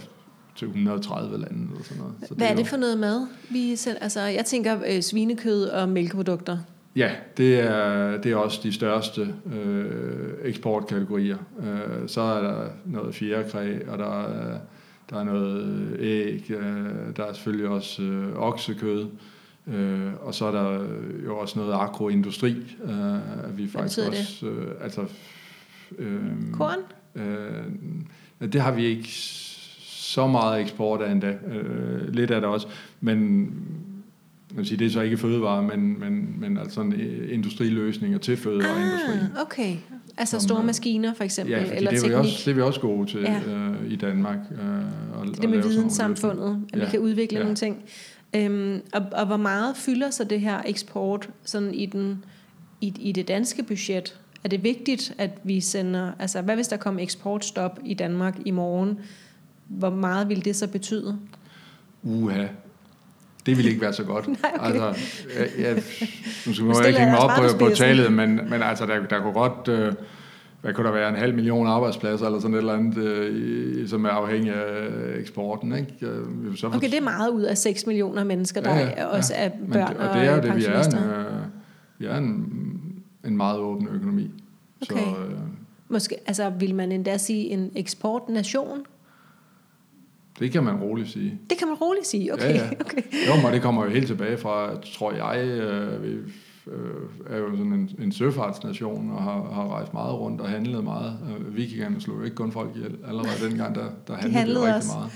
[0.56, 2.16] til 130 lande eller sådan noget.
[2.28, 3.28] Så Hvad det er det for noget mad?
[3.50, 6.58] Vi selv, altså, jeg tænker øh, svinekød og mælkeprodukter.
[6.96, 11.38] Ja, det er, det er også de største øh, eksportkategorier.
[11.60, 14.58] Øh, så er der noget fjerkræ, og der er,
[15.10, 19.08] der er noget æg, øh, der er selvfølgelig også øh, oksekød,
[19.68, 20.86] øh, og så er der
[21.26, 22.56] jo også noget agroindustri.
[22.84, 24.46] Øh, vi faktisk Hvad også?
[24.46, 25.06] Øh, altså,
[25.98, 26.80] øh, Korn?
[27.16, 27.64] Øh,
[28.54, 29.10] det har vi ikke
[30.14, 31.36] så meget eksport af endda.
[31.48, 32.68] Øh, lidt af det også.
[33.02, 33.50] Men
[34.58, 38.38] jeg sige, det er så ikke fødevare, men, men, men altså sådan øh, industriløsninger til
[38.38, 39.14] fødevareindustri.
[39.14, 39.76] Ah, okay.
[40.18, 42.18] Altså store som, maskiner for eksempel, ja, eller det er teknik.
[42.18, 43.42] Også, det er vi også gode til ja.
[43.48, 44.38] øh, i Danmark.
[44.52, 46.86] Øh, og, det med videnssamfundet, at ja.
[46.86, 47.44] vi kan udvikle ja.
[47.44, 47.84] nogle ting.
[48.36, 52.24] Øhm, og, og hvor meget fylder så det her eksport sådan i, den,
[52.82, 54.20] i, i det danske budget?
[54.44, 56.12] Er det vigtigt, at vi sender...
[56.20, 59.00] Altså, hvad hvis der kommer eksportstop i Danmark i morgen?
[59.68, 61.20] Hvor meget vil det så betyde?
[62.04, 62.46] Uha,
[63.46, 64.28] det ville ikke være så godt.
[64.28, 64.66] Nej, okay.
[64.66, 65.02] altså,
[65.40, 65.84] jeg, jeg,
[66.48, 69.22] nu skal jeg ikke hænge mig op på, på talet, men, men altså, der, der
[69.22, 69.68] kunne godt...
[69.68, 69.94] Øh,
[70.64, 74.06] hvad kunne der være, en halv million arbejdspladser eller sådan et eller andet, øh, som
[74.06, 75.76] er afhængig af eksporten.
[75.76, 75.98] Ikke?
[76.02, 79.34] Øh, så okay, det er meget ud af 6 millioner mennesker, der ja, ja, også
[79.36, 81.26] er børn men, og, det er jo det, vi er en, øh,
[81.98, 82.46] vi er en,
[83.26, 84.32] en meget åben økonomi.
[84.82, 85.02] Okay.
[85.02, 85.38] Så, øh,
[85.90, 88.86] Måske, altså vil man endda sige en eksportnation?
[90.40, 91.40] Det kan man roligt sige.
[91.50, 92.56] Det kan man roligt sige, okay.
[92.56, 92.70] Ja, ja.
[92.86, 93.02] okay.
[93.28, 96.10] Jo, men det kommer jo helt tilbage fra, tror jeg, øh, vi
[96.68, 96.74] øh,
[97.30, 101.20] er jo sådan en, en søfartsnation og har, har rejst meget rundt og handlet meget.
[101.30, 102.96] Øh, vikingerne slog jo ikke kun folk ihjel.
[103.08, 104.98] Allerede dengang, der, der handlede, De handlede det rigtig også.
[104.98, 105.12] meget.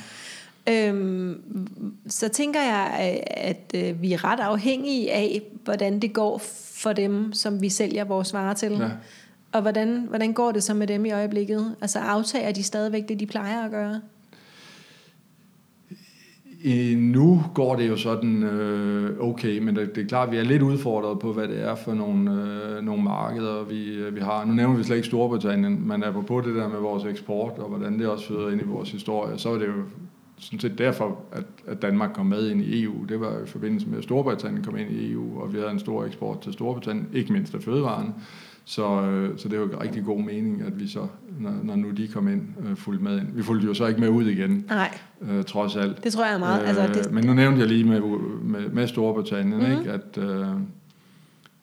[0.70, 1.68] Øhm,
[2.08, 3.24] så tænker jeg, at,
[3.74, 6.38] at øh, vi er ret afhængige af, hvordan det går
[6.74, 8.72] for dem, som vi sælger vores varer til.
[8.72, 8.90] Ja.
[9.52, 11.76] Og hvordan, hvordan går det så med dem i øjeblikket?
[11.82, 14.02] Altså aftager de stadigvæk det, de plejer at gøre?
[16.98, 20.44] Nu går det jo sådan øh, okay, men det, det er klart, at vi er
[20.44, 24.46] lidt udfordret på, hvad det er for nogle, øh, nogle markeder, vi, øh, vi har.
[24.46, 28.00] Nu nævner vi slet ikke Storbritannien, men på det der med vores eksport, og hvordan
[28.00, 29.84] det også føder ind i vores historie, så er det jo
[30.40, 33.06] sådan set derfor, at, at Danmark kom med ind i EU.
[33.10, 35.80] Det var i forbindelse med, at Storbritannien kom ind i EU, og vi havde en
[35.80, 38.14] stor eksport til Storbritannien, ikke mindst af fødevarene.
[38.70, 41.08] Så, øh, så det jo rigtig god mening, at vi så,
[41.40, 43.28] når, når nu de kom ind, øh, fulgte med ind.
[43.34, 44.98] Vi fulgte jo så ikke med ud igen, Nej.
[45.22, 46.04] Øh, trods alt.
[46.04, 46.62] Det tror jeg er meget.
[46.62, 47.12] Øh, altså, det...
[47.12, 48.02] Men nu nævnte jeg lige med,
[48.42, 49.80] med, med Storbritannien, mm-hmm.
[49.80, 49.92] ikke?
[49.92, 50.48] At, øh,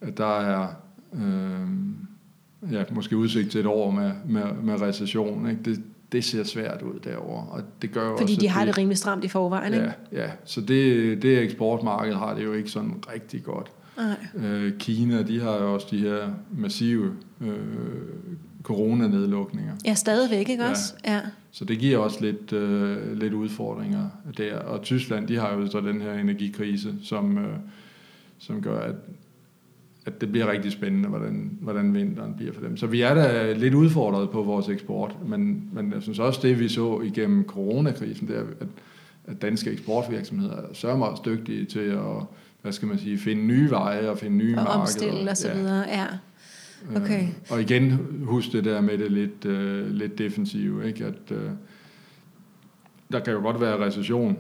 [0.01, 0.69] at der er
[1.15, 5.51] øh, ja, måske udsigt til et år med, med, med recession.
[5.51, 5.63] Ikke?
[5.65, 7.47] Det, det ser svært ud derovre.
[7.51, 9.93] Og det gør Fordi også, de har det, det rimelig stramt i forvejen, ikke?
[10.13, 10.31] Ja, ja.
[10.45, 13.71] så det, det eksportmarked har det jo ikke sådan rigtig godt.
[13.97, 14.47] Nej.
[14.49, 17.57] Øh, Kina, de har jo også de her massive øh,
[18.63, 19.73] coronanedlukninger.
[19.85, 20.71] Ja, stadigvæk, ikke ja.
[20.71, 20.95] også?
[21.07, 21.21] Ja.
[21.51, 24.59] Så det giver også lidt, øh, lidt udfordringer der.
[24.59, 27.57] Og Tyskland, de har jo så den her energikrise, som, øh,
[28.39, 28.95] som gør, at,
[30.07, 32.77] at det bliver rigtig spændende, hvordan, hvordan vinteren bliver for dem.
[32.77, 36.61] Så vi er da lidt udfordret på vores eksport, men, men jeg synes også, det
[36.61, 38.67] vi så igennem coronakrisen, det er, at,
[39.25, 42.27] at danske eksportvirksomheder er sørme også dygtige til at
[42.65, 44.81] hvad skal man sige, finde nye veje og finde nye og markeder.
[44.81, 45.55] omstille og så ja.
[45.55, 46.07] videre, ja.
[46.97, 47.23] Okay.
[47.23, 51.05] Øh, og igen, husk det der med det lidt, øh, lidt defensive, ikke?
[51.05, 51.51] at øh,
[53.13, 54.39] der kan jo godt være recession.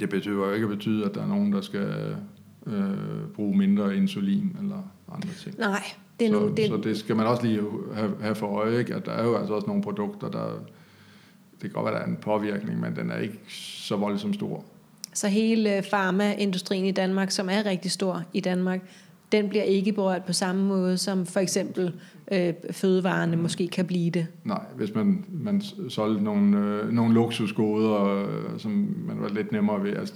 [0.00, 2.16] Det betyder jo ikke at betyde, at der er nogen, der skal
[2.66, 2.94] øh,
[3.34, 5.58] bruge mindre insulin eller andre ting.
[5.58, 5.82] Nej,
[6.20, 6.66] det er så, nu, det...
[6.66, 7.60] så det skal man også lige
[7.94, 8.94] have, have for øje, ikke?
[8.94, 10.58] at der er jo altså også nogle produkter, der
[11.52, 14.64] det kan godt være, der er en påvirkning, men den er ikke så voldsomt stor.
[15.12, 18.80] Så hele farmaindustrien i Danmark, som er rigtig stor i Danmark,
[19.32, 21.92] den bliver ikke berørt på samme måde, som for eksempel
[22.32, 24.26] øh, fødevarene måske kan blive det.
[24.44, 29.82] Nej, hvis man, man solgte nogle, øh, nogle luksusgoder, øh, som man var lidt nemmere
[29.82, 30.14] ved, altså,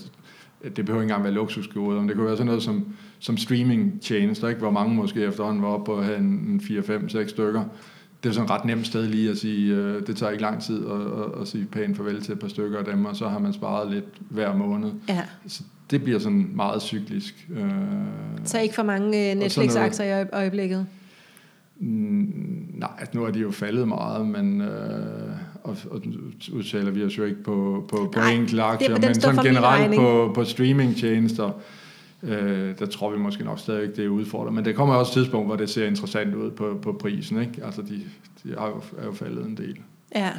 [0.77, 2.87] det behøver ikke engang være luksusgoder, men det kunne være sådan noget som,
[3.19, 4.61] som streaming tjenester, ikke?
[4.61, 7.65] hvor mange måske efterhånden var oppe på at have en, en 4, 5, 6 stykker,
[8.25, 10.63] det er sådan et ret nemt sted lige at sige, øh, det tager ikke lang
[10.63, 13.29] tid at, at, at sige pænt farvel til et par stykker af dem, og så
[13.29, 14.91] har man sparet lidt hver måned.
[15.09, 15.23] Ja.
[15.47, 17.49] Så det bliver sådan meget cyklisk.
[17.57, 17.71] Øh,
[18.45, 20.87] så ikke for mange øh, Netflix-aktier i øjeblikket?
[21.81, 22.33] Mm,
[22.75, 24.69] nej, altså nu er de jo faldet meget, men øh,
[25.63, 26.03] og, og
[26.53, 30.45] udtaler vi os jo ikke på, på, på enkelte aktier, men sådan generelt på, på
[30.45, 31.51] streaming-tjenester,
[32.25, 34.55] Øh, der tror vi måske nok stadig det er udfordret.
[34.55, 37.41] Men det kommer også et tidspunkt, hvor det ser interessant ud på, på prisen.
[37.41, 37.65] Ikke?
[37.65, 38.03] Altså de,
[38.45, 39.77] de er, jo, er jo faldet en del.
[40.15, 40.31] Ja,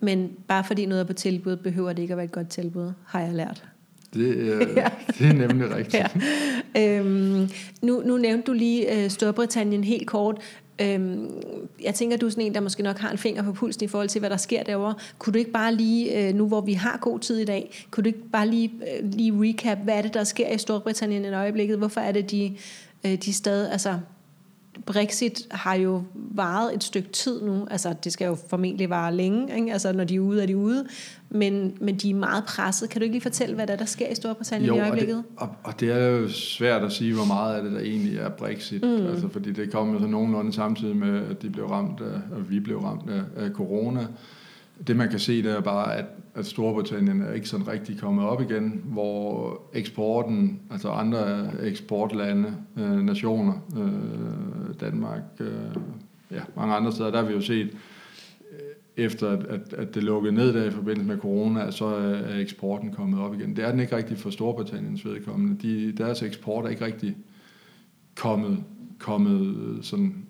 [0.00, 2.92] men bare fordi noget er på tilbud, behøver det ikke at være et godt tilbud,
[3.06, 3.64] har jeg lært.
[4.14, 4.88] Det, øh, ja.
[5.18, 6.06] det er nemlig rigtigt.
[6.74, 6.98] ja.
[6.98, 7.48] øhm,
[7.82, 10.40] nu, nu nævnte du lige øh, Storbritannien helt kort.
[10.80, 11.30] Øhm,
[11.82, 13.88] jeg tænker, du er sådan en, der måske nok har en finger på pulsen i
[13.88, 14.94] forhold til, hvad der sker derovre.
[15.18, 18.04] Kunne du ikke bare lige, øh, nu hvor vi har god tid i dag, kunne
[18.04, 21.28] du ikke bare lige, øh, lige recap, hvad er det, der sker i Storbritannien i
[21.28, 21.78] øjeblikket?
[21.78, 22.56] Hvorfor er det, de,
[23.04, 23.98] øh, de stadig, altså
[24.86, 27.66] Brexit har jo varet et stykke tid nu.
[27.70, 29.56] Altså, det skal jo formentlig vare længe.
[29.56, 29.72] Ikke?
[29.72, 30.86] Altså, når de er ude, er de ude.
[31.30, 32.90] Men, men de er meget presset.
[32.90, 35.16] Kan du ikke lige fortælle, hvad der, er, der sker i Storbritannien jo, i øjeblikket?
[35.16, 37.80] Og det, og, og det er jo svært at sige, hvor meget af det, der
[37.80, 38.82] egentlig er Brexit.
[38.82, 39.06] Mm.
[39.06, 42.50] Altså, fordi det kom jo så nogenlunde samtidig med, at de blev ramt af, og
[42.50, 44.06] vi blev ramt af, af corona
[44.86, 48.24] det man kan se, det er bare, at, at Storbritannien er ikke sådan rigtig kommet
[48.24, 55.82] op igen, hvor eksporten, altså andre eksportlande, øh, nationer, øh, Danmark, øh,
[56.30, 57.66] ja, mange andre steder, der har vi jo set,
[58.52, 62.40] øh, efter at, at, at det lukkede ned der i forbindelse med corona, så er
[62.40, 63.56] eksporten kommet op igen.
[63.56, 65.56] Det er den ikke rigtig for Storbritanniens vedkommende.
[65.62, 67.16] De, deres eksport er ikke rigtig
[68.16, 68.64] kommet,
[68.98, 70.27] kommet sådan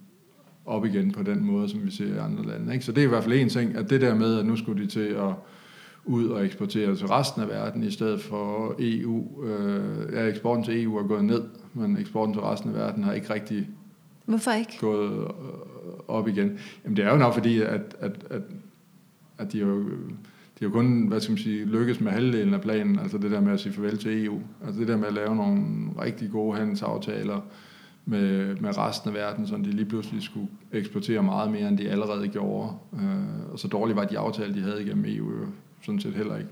[0.68, 2.72] op igen på den måde, som vi ser i andre lande.
[2.72, 2.84] Ikke?
[2.84, 4.82] Så det er i hvert fald en ting, at det der med, at nu skulle
[4.82, 5.34] de til at
[6.04, 9.44] ud og eksportere til resten af verden, i stedet for EU.
[9.44, 11.42] Øh, ja, eksporten til EU er gået ned,
[11.74, 13.68] men eksporten til resten af verden har ikke rigtig
[14.24, 14.78] Hvorfor ikke?
[14.80, 15.28] gået øh,
[16.08, 16.58] op igen.
[16.84, 18.42] Jamen det er jo nok fordi, at, at, at,
[19.38, 19.84] at de jo
[20.60, 23.40] de har kun, hvad skal man sige, lykkes med halvdelen af planen, altså det der
[23.40, 24.40] med at sige farvel til EU.
[24.64, 25.64] Altså det der med at lave nogle
[26.00, 27.40] rigtig gode handelsaftaler,
[28.08, 31.90] med, med resten af verden, så de lige pludselig skulle eksportere meget mere, end de
[31.90, 32.72] allerede gjorde.
[32.94, 35.30] Øh, og så dårligt var de aftaler, de havde igennem EU,
[35.82, 36.50] sådan set heller ikke.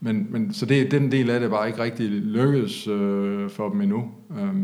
[0.00, 3.80] Men, men så det, den del af det bare ikke rigtig lykkedes øh, for dem
[3.80, 4.10] endnu.
[4.38, 4.54] Øh,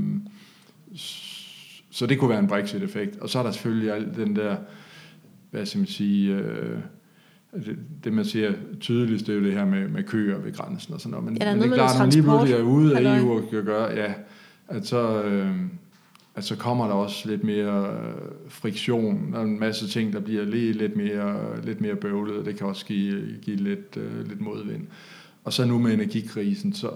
[1.91, 3.17] så det kunne være en Brexit-effekt.
[3.17, 4.57] Og så er der selvfølgelig alt den der,
[5.51, 6.79] hvad skal man sige, øh,
[7.53, 10.95] det, det man siger tydeligst, det er jo det her med, med køer ved grænsen
[10.95, 11.25] og sådan noget.
[11.25, 13.51] Men, ja, men det er klart, når man lige pludselig er ude af EU og
[13.51, 14.15] kan gøre, ja,
[14.69, 15.23] at så...
[15.23, 15.57] Øh,
[16.35, 18.15] at så kommer der også lidt mere øh,
[18.49, 19.35] friktion.
[19.35, 22.67] og en masse ting, der bliver lidt, lidt mere, lidt mere bøvlet, og det kan
[22.67, 24.87] også give, give lidt, uh, lidt modvind.
[25.45, 26.91] Og så nu med energikrisen, så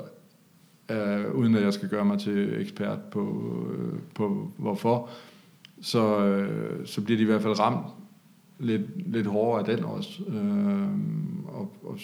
[0.90, 5.08] uh, uden at jeg skal gøre mig til ekspert på, uh, på hvorfor,
[5.80, 7.86] så, uh, så bliver de i hvert fald ramt
[8.58, 11.98] lidt, lidt hårdere af den også, uh, og, og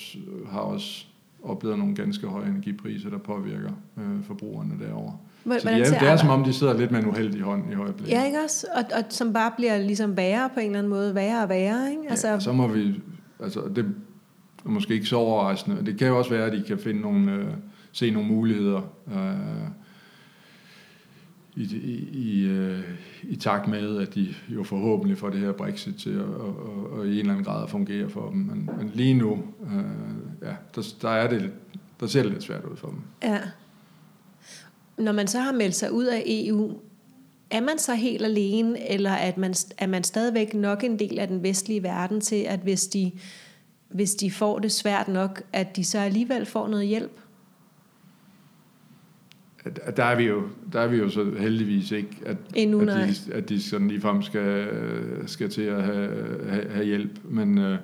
[0.51, 1.07] har også
[1.43, 5.16] oplevet nogle ganske høje energipriser, der påvirker uh, forbrugerne derovre.
[5.45, 7.72] Hvordan så de er, det er som om, de sidder lidt med en uheldig hånd
[7.72, 8.12] i øjeblikket.
[8.12, 8.66] Ja, ikke også?
[8.74, 11.91] Og, og som bare bliver ligesom værre på en eller anden måde, værre og værre,
[11.91, 12.03] ikke?
[12.11, 12.28] Altså...
[12.28, 13.01] Ja, så må vi,
[13.43, 13.84] altså det
[14.64, 15.86] er måske ikke så overraskende.
[15.86, 17.47] Det kan jo også være, at de kan finde nogle, øh,
[17.93, 18.80] se nogle muligheder
[19.12, 19.70] øh,
[21.57, 22.80] i, i, i, øh,
[23.22, 26.99] i takt med, at de jo forhåbentlig får det her Brexit til at og, og,
[26.99, 28.38] og i en eller anden grad fungere for dem.
[28.38, 31.53] Men, men lige nu, øh, ja, der, der, er det,
[32.01, 32.99] der ser det lidt svært ud for dem.
[33.22, 33.38] Ja.
[35.01, 36.80] Når man så har meldt sig ud af EU,
[37.51, 41.28] er man så helt alene, eller at man, er man stadigvæk nok en del af
[41.28, 43.12] den vestlige verden til, at hvis de,
[43.88, 47.20] hvis de får det svært nok, at de så alligevel får noget hjælp?
[49.96, 50.42] Der er vi jo,
[50.72, 54.22] der er vi jo så heldigvis ikke, at, Endnu, at, de, at de sådan ligefrem
[54.22, 54.68] skal,
[55.26, 57.18] skal til at have, have, have hjælp.
[57.24, 57.78] Men, øh,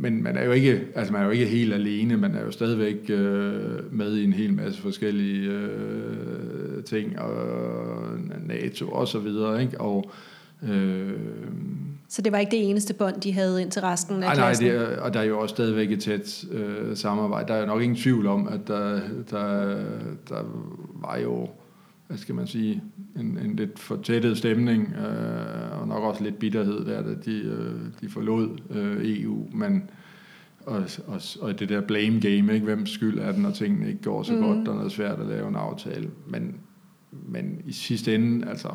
[0.00, 2.50] men man er jo ikke, altså man er jo ikke helt alene, man er jo
[2.50, 7.32] stadigvæk øh, med i en hel masse forskellige øh, ting, og
[8.46, 9.80] NATO og så videre, ikke?
[9.80, 10.10] Og,
[10.62, 11.12] øh,
[12.08, 14.66] så det var ikke det eneste bånd, de havde ind til resten af nej, klassen?
[14.66, 17.48] Nej, det er, og der er jo også stadigvæk et tæt øh, samarbejde.
[17.48, 19.76] Der er jo nok ingen tvivl om, at der, der,
[20.28, 20.42] der
[20.94, 21.48] var jo
[22.06, 22.82] hvad skal man sige,
[23.16, 27.80] en, en lidt fortættet stemning, øh, og nok også lidt bitterhed der, da de, øh,
[28.00, 29.90] de forlod øh, EU, men
[30.66, 32.64] og, og, og det der blame game, ikke?
[32.64, 34.40] hvem skyld er den, når tingene ikke går så mm.
[34.40, 36.60] godt, det er svært at lave en aftale, men,
[37.10, 38.68] men i sidste ende, altså,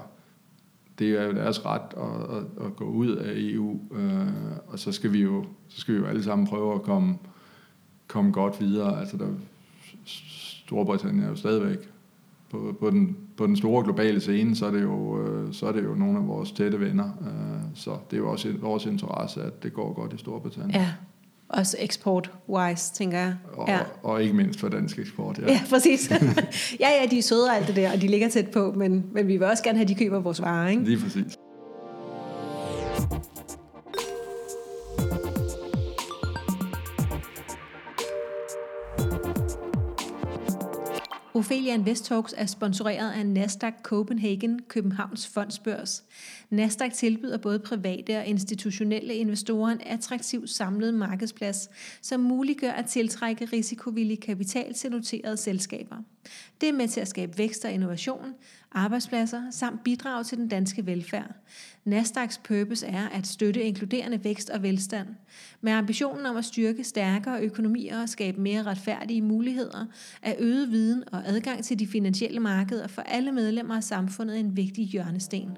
[0.99, 4.27] det er jo deres ret at, at, at gå ud af EU, øh,
[4.67, 7.17] og så skal vi jo så skal vi jo alle sammen prøve at komme,
[8.07, 8.99] komme godt videre.
[8.99, 9.27] Altså der,
[10.05, 11.90] Storbritannien er jo stadigvæk
[12.51, 15.71] på, på, den, på den store globale scene, så er det jo, øh, så er
[15.71, 17.05] det jo nogle af vores tætte venner.
[17.21, 20.71] Øh, så det er jo også vores interesse, at det går godt i Storbritannien.
[20.71, 20.87] Ja,
[21.49, 23.35] også export-wise, tænker jeg.
[23.53, 23.79] Og, ja.
[24.03, 25.51] og ikke mindst for dansk eksport, ja.
[25.51, 26.11] Ja, præcis.
[26.79, 29.05] ja, ja, de er søde og alt det der, og de ligger tæt på, men,
[29.11, 30.83] men vi vil også gerne have, at de køber vores varer, ikke?
[30.83, 31.37] Lige præcis.
[41.41, 46.03] Ophelia Invest Talks er sponsoreret af Nasdaq Copenhagen, Københavns Fondsbørs.
[46.49, 51.69] Nasdaq tilbyder både private og institutionelle investorer en attraktiv samlet markedsplads,
[52.01, 55.95] som muliggør at tiltrække risikovillig kapital til noterede selskaber.
[56.61, 58.33] Det er med til at skabe vækst og innovation,
[58.71, 61.31] arbejdspladser samt bidrag til den danske velfærd.
[61.85, 65.07] Nasdaqs purpose er at støtte inkluderende vækst og velstand.
[65.61, 69.85] Med ambitionen om at styrke stærkere økonomier og skabe mere retfærdige muligheder,
[70.21, 74.57] er øget viden og adgang til de finansielle markeder for alle medlemmer af samfundet en
[74.57, 75.57] vigtig hjørnesten.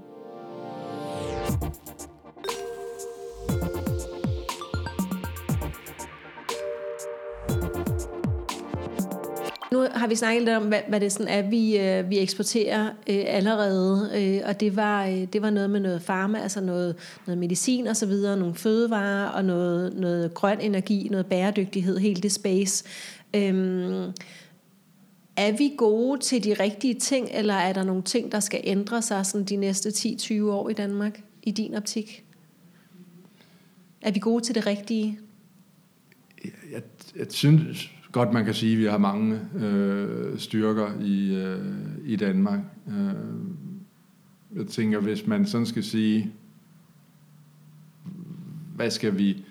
[9.74, 12.86] Nu har vi snakket lidt om, hvad, hvad det sådan er, vi, øh, vi eksporterer
[12.86, 16.96] øh, allerede, øh, og det var, øh, det var noget med noget farma, altså noget,
[17.28, 22.24] noget medicin og så videre, nogle fødevarer og noget, noget grøn energi, noget bæredygtighed, helt
[22.24, 22.86] det space.
[23.36, 24.12] Øhm,
[25.36, 29.02] er vi gode til de rigtige ting, eller er der nogle ting, der skal ændre
[29.02, 32.26] sig sådan de næste 10-20 år i Danmark, i din optik?
[34.02, 35.20] Er vi gode til det rigtige?
[36.44, 36.82] Jeg, jeg,
[37.16, 41.60] jeg synes godt, man kan sige, at vi har mange øh, styrker i, øh,
[42.06, 42.60] i Danmark.
[42.88, 43.14] Øh,
[44.56, 46.32] jeg tænker, hvis man sådan skal sige,
[48.76, 49.44] hvad skal vi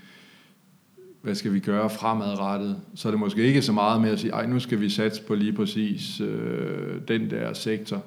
[1.23, 4.33] hvad skal vi gøre fremadrettet, så er det måske ikke så meget med at sige,
[4.33, 8.03] ej, nu skal vi satse på lige præcis øh, den der sektor.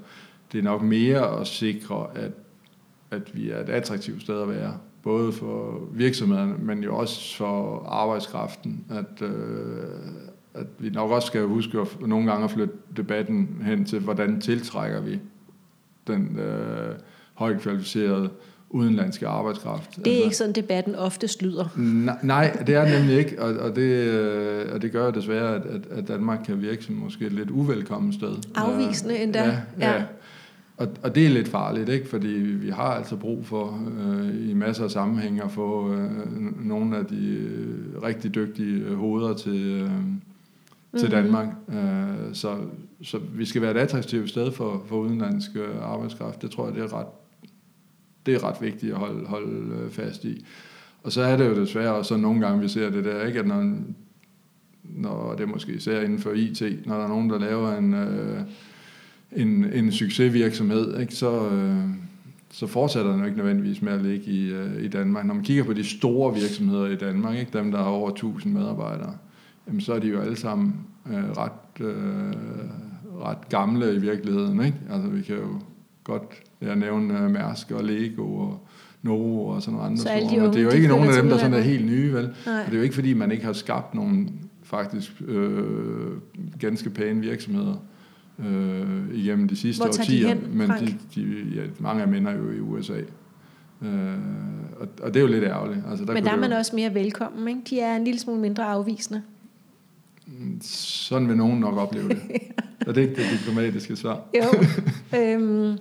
[0.51, 2.31] Det er nok mere at sikre, at,
[3.11, 7.85] at vi er et attraktivt sted at være, både for virksomhederne, men jo også for
[7.85, 9.85] arbejdskraften, at, øh,
[10.55, 14.41] at vi nok også skal huske at nogle gange at flytte debatten hen til, hvordan
[14.41, 15.19] tiltrækker vi
[16.07, 16.95] den øh,
[17.33, 18.29] højt kvalificerede
[18.69, 19.95] udenlandske arbejdskraft.
[19.95, 21.65] Det er altså, ikke sådan, debatten ofte lyder.
[22.23, 26.07] Nej, det er nemlig ikke, og, og, det, øh, og det gør desværre, at, at
[26.07, 28.35] Danmark kan virke som måske et lidt uvelkommen sted.
[28.55, 29.43] Afvisende endda.
[29.43, 29.93] Ja, ja.
[29.93, 30.03] ja.
[30.77, 32.07] Og, og det er lidt farligt, ikke?
[32.09, 36.09] fordi vi har altså brug for øh, i masser af sammenhænge at få øh,
[36.65, 39.91] nogle af de øh, rigtig dygtige hoveder til, øh,
[40.99, 41.47] til Danmark.
[41.69, 42.57] Øh, så,
[43.01, 46.41] så vi skal være et attraktivt sted for, for udenlandsk øh, arbejdskraft.
[46.41, 47.07] Det tror jeg, det er ret,
[48.25, 50.45] det er ret vigtigt at holde, holde øh, fast i.
[51.03, 53.39] Og så er det jo desværre også så nogle gange, vi ser det der, ikke?
[53.39, 53.73] at når,
[54.83, 57.93] når det er måske især inden for IT, når der er nogen, der laver en,
[57.93, 58.41] øh,
[59.31, 61.15] en, en succesvirksomhed, ikke?
[61.15, 61.85] Så, øh,
[62.51, 65.25] så fortsætter den jo ikke nødvendigvis med at ligge i, øh, i Danmark.
[65.25, 67.57] Når man kigger på de store virksomheder i Danmark, ikke?
[67.57, 69.17] dem der har over 1000 medarbejdere,
[69.67, 70.75] jamen, så er de jo alle sammen
[71.07, 72.33] øh, ret, øh,
[73.21, 74.65] ret gamle i virkeligheden.
[74.65, 74.77] Ikke?
[74.91, 75.59] Altså vi kan jo
[76.03, 78.67] godt ja, nævne øh, Mærsk og Lego og
[79.01, 80.39] Novo og sådan nogle andre Så de store.
[80.39, 82.29] Unge, det er jo de ikke nogen af dem, der sådan er helt nye, vel?
[82.45, 82.59] Nej.
[82.59, 84.27] Og det er jo ikke fordi, man ikke har skabt nogle
[84.63, 86.11] faktisk øh,
[86.59, 87.75] ganske pæne virksomheder
[88.39, 90.27] øh, igennem de sidste Hvor tager de årtier.
[90.27, 91.21] hen, men de, de,
[91.55, 92.99] ja, mange af dem jo i USA.
[93.81, 94.13] Øh,
[94.79, 95.79] og, og det er jo lidt ærgerligt.
[95.89, 97.61] Altså, der Men der er man jo, også mere velkommen, ikke?
[97.69, 99.21] De er en lille smule mindre afvisende.
[100.61, 102.17] Sådan vil nogen nok opleve det.
[102.87, 104.21] Og det er ikke det diplomatiske svar.
[104.35, 104.63] Jo.
[105.19, 105.77] øhm,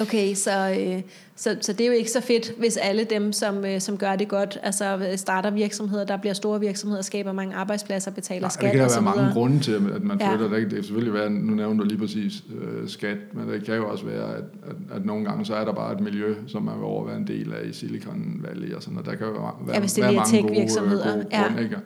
[0.00, 1.02] okay, så, øh,
[1.36, 4.16] så, så det er jo ikke så fedt, hvis alle dem, som, øh, som gør
[4.16, 8.62] det godt, altså starter virksomheder, der bliver store virksomheder, skaber mange arbejdspladser, betaler Nej, skat
[8.62, 9.32] det kan der være mange videre.
[9.34, 10.30] grunde til, at man Ja.
[10.30, 10.48] flytter.
[10.56, 10.60] Ja.
[10.60, 13.90] Det kan selvfølgelig være, nu nævner du lige præcis øh, skat, men det kan jo
[13.90, 16.74] også være, at, at, at nogle gange så er der bare et miljø, som man
[16.74, 19.74] vil overvære en del af i Silicon Valley og sådan, og der kan jo være,
[19.74, 21.12] Ja, hvis det være er mange gode, tech-virksomheder.
[21.14, 21.42] gode Ja.
[21.46, 21.76] grunde, ikke?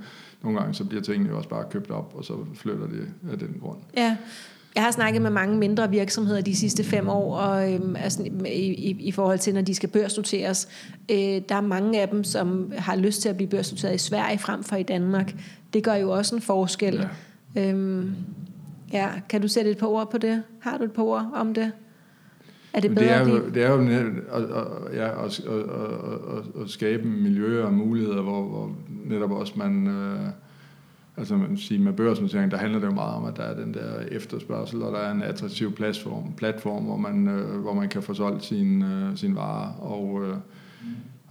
[0.41, 3.09] Og Nogle gange så bliver tingene jo også bare købt op, og så flytter det
[3.33, 3.79] af den grund.
[3.97, 4.17] Ja.
[4.75, 8.73] Jeg har snakket med mange mindre virksomheder de sidste fem år, og øhm, altså, i,
[8.75, 10.69] i, i forhold til, når de skal børsnoteres.
[11.11, 11.17] Øh,
[11.49, 14.63] der er mange af dem, som har lyst til at blive børsnoteret i Sverige frem
[14.65, 15.35] for i Danmark.
[15.73, 17.07] Det gør jo også en forskel.
[17.55, 17.71] Ja.
[17.71, 18.15] Øhm,
[18.93, 20.43] ja, kan du sætte et par ord på det?
[20.61, 21.73] Har du et par ord om det?
[22.79, 23.81] Er det bedre det er jo, det er jo
[24.33, 25.57] at, at, ja, at, at,
[26.37, 30.29] at, at, skabe miljøer og muligheder, hvor, hvor netop også man, øh,
[31.17, 33.75] altså man siger med børsnotering, der handler det jo meget om, at der er den
[33.75, 38.03] der efterspørgsel, og der er en attraktiv platform, platform hvor, man, øh, hvor man kan
[38.03, 40.37] få solgt sine øh, sin varer, og, øh,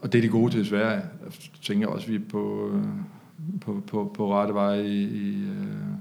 [0.01, 1.01] og det er de gode til i Sverige.
[1.23, 1.31] Jeg
[1.61, 2.83] tænker også, at vi er på, øh,
[3.61, 5.96] på, på, på rette vej i, i, øh,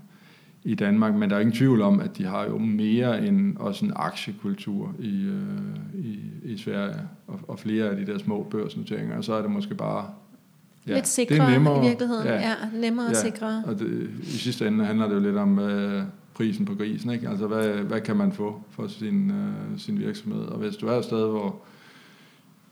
[0.67, 3.85] i Danmark, men der er ingen tvivl om, at de har jo mere end også
[3.85, 6.95] en aktiekultur i, øh, i, i Sverige,
[7.27, 10.05] og, og flere af de der små børsnoteringer, og så er det måske bare
[10.87, 12.27] Ja, lidt sikrere i virkeligheden.
[12.27, 13.63] Ja, ja nemmere og ja, sikrere.
[13.67, 16.03] Og det, i sidste ende handler det jo lidt om øh,
[16.35, 17.29] prisen på grisen, ikke?
[17.29, 20.41] Altså, hvad, hvad kan man få for sin, øh, sin virksomhed?
[20.41, 21.57] Og hvis du er et sted, hvor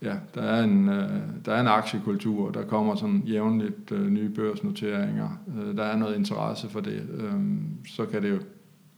[0.04, 4.28] ja, der, er en, øh, der er en aktiekultur, der kommer sådan jævnligt øh, nye
[4.28, 5.28] børsnoteringer,
[5.58, 7.32] øh, der er noget interesse for det, øh,
[7.88, 8.38] så kan det jo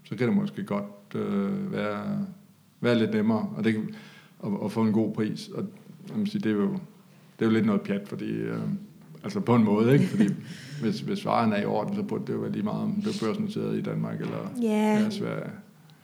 [0.05, 2.27] så kan det måske godt øh, være,
[2.81, 3.95] være lidt nemmere og det kan,
[4.45, 5.49] at, at få en god pris.
[5.49, 5.65] Og
[6.09, 6.73] jeg må sige, det er jo
[7.39, 8.59] det er jo lidt noget pjat, fordi øh,
[9.25, 10.05] altså på en måde, ikke?
[10.05, 10.29] Fordi
[10.81, 13.23] hvis, hvis varen er i orden, så burde det jo være lige meget, om det
[13.23, 14.69] er børsnoteret i Danmark eller Ja.
[14.69, 15.51] ja, Sverige.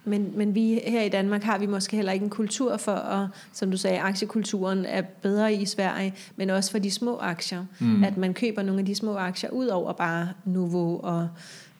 [0.04, 3.28] Men, men vi her i Danmark har vi måske heller ikke en kultur for, at,
[3.52, 7.64] som du sagde, aktiekulturen er bedre i Sverige, men også for de små aktier.
[7.78, 8.04] Mm.
[8.04, 11.28] At man køber nogle af de små aktier ud over bare Novo og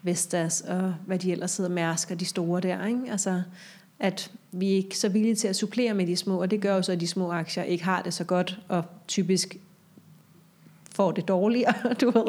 [0.03, 2.87] Vestas og hvad de ellers hedder, Mærsk og de store der.
[2.87, 3.01] Ikke?
[3.11, 3.43] Altså,
[3.99, 6.75] at vi er ikke så villige til at supplere med de små, og det gør
[6.75, 9.57] jo så, at de små aktier ikke har det så godt, og typisk
[10.95, 12.27] får det dårligere, du ved.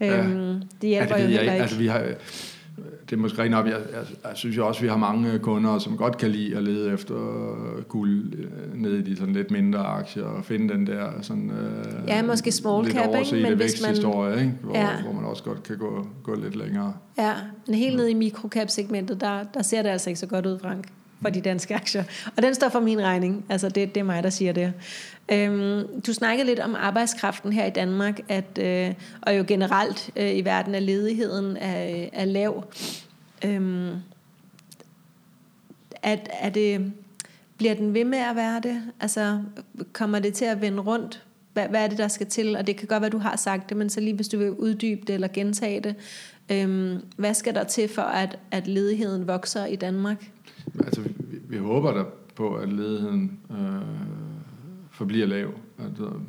[0.00, 0.18] Ja.
[0.18, 1.62] Øhm, det hjælper ja, jo det jeg heller ikke.
[1.62, 2.14] Altså, vi har,
[3.10, 5.38] det er måske rent op, jeg, jeg, jeg synes jo også, at vi har mange
[5.38, 7.14] kunder, som godt kan lide at lede efter
[7.88, 12.08] guld øh, nede i de sådan lidt mindre aktier, og finde den der sådan, øh,
[12.08, 13.48] Ja, måske small lidt cap, ikke?
[13.48, 13.94] Men hvis man-
[14.38, 14.54] ikke?
[14.62, 14.88] Hvor, Ja.
[15.02, 16.94] hvor man også godt kan gå, gå lidt længere.
[17.18, 17.32] Ja,
[17.66, 20.84] men helt nede i mikrocap-segmentet, der, der ser det altså ikke så godt ud, Frank,
[21.22, 22.04] for de danske aktier.
[22.36, 23.44] Og den står for min regning.
[23.48, 24.72] Altså, det, det er mig, der siger det.
[25.28, 30.36] Øhm, du snakkede lidt om arbejdskraften her i Danmark, at, øh, og jo generelt øh,
[30.36, 32.64] i verden, at ledigheden er, er lav.
[33.44, 33.90] Øhm,
[36.02, 36.92] at, er det,
[37.56, 38.82] bliver den ved med at være det?
[39.00, 39.38] Altså,
[39.92, 41.22] kommer det til at vende rundt?
[41.52, 42.56] Hvad, hvad er det, der skal til?
[42.56, 44.50] Og det kan godt være, du har sagt det, men så lige hvis du vil
[44.50, 45.94] uddybe det eller gentage det.
[46.50, 50.24] Øhm, hvad skal der til for, at, at ledigheden vokser i Danmark?
[50.78, 52.04] Altså, vi, vi håber da
[52.34, 53.56] på, at ledigheden øh,
[54.90, 55.50] forbliver lav.
[55.78, 56.20] At, øh,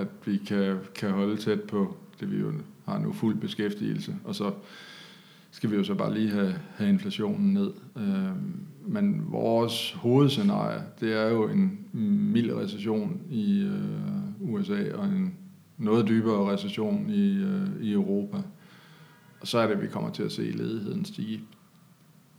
[0.00, 2.52] at vi kan, kan holde tæt på det, vi jo
[2.84, 4.16] har nu fuld beskæftigelse.
[4.24, 4.52] Og så
[5.50, 7.72] skal vi jo så bare lige have, have inflationen ned.
[7.96, 8.36] Øh,
[8.86, 11.88] men vores hovedscenarie, det er jo en
[12.32, 15.34] mild recession i øh, USA og en
[15.78, 18.36] noget dybere recession i, øh, i Europa.
[19.40, 21.40] Og så er det, at vi kommer til at se ledigheden stige.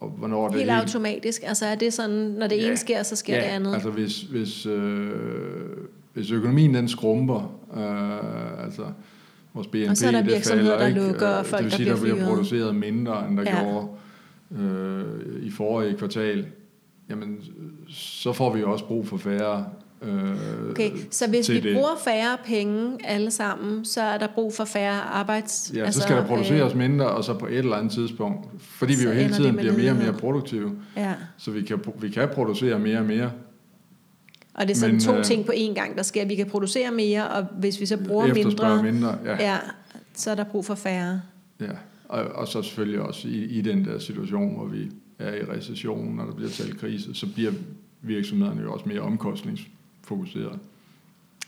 [0.03, 1.41] Og hvornår det Helt automatisk.
[1.45, 2.67] Altså er det sådan, når det Ja.
[2.67, 3.73] ene sker, så sker ja, det andet?
[3.73, 5.09] altså hvis, hvis, øh,
[6.13, 8.83] hvis økonomien den skrumper, øh, altså
[9.53, 10.99] vores BNP, Og så er der det falder, der ikke?
[10.99, 12.27] lukker, og Øh, folk, det vil der sige, der bliver bliver fyret.
[12.35, 13.63] produceret mindre, end der ja.
[13.63, 13.87] gjorde
[14.63, 16.45] øh, i forrige kvartal.
[17.09, 17.41] Jamen,
[17.87, 19.65] så får vi jo også brug for færre
[20.05, 21.75] øh, Okay, så hvis vi det.
[21.75, 25.71] bruger færre penge alle sammen, så er der brug for færre arbejds...
[25.75, 28.47] Ja, altså, så skal der produceres Øh, mindre, og så på et eller andet tidspunkt,
[28.61, 31.13] fordi vi jo hele tiden bliver mere og mere produktive, ja.
[31.37, 33.31] så vi kan, vi kan producere mere og mere,
[34.53, 36.25] Og det er sådan Men, to øh, ting på én gang, der sker.
[36.25, 39.17] Vi kan producere mere, og hvis vi så bruger mindre, mindre.
[39.25, 39.57] Ja, ja,
[40.13, 41.21] så er der brug for færre.
[41.61, 41.67] ja.
[42.09, 46.15] Og, og så selvfølgelig også i, i den der situation, hvor vi er i recession,
[46.15, 47.51] når der bliver talt krise, så bliver
[48.01, 49.01] virksomhederne jo også mere
[50.11, 50.59] omkostningsfokuseret.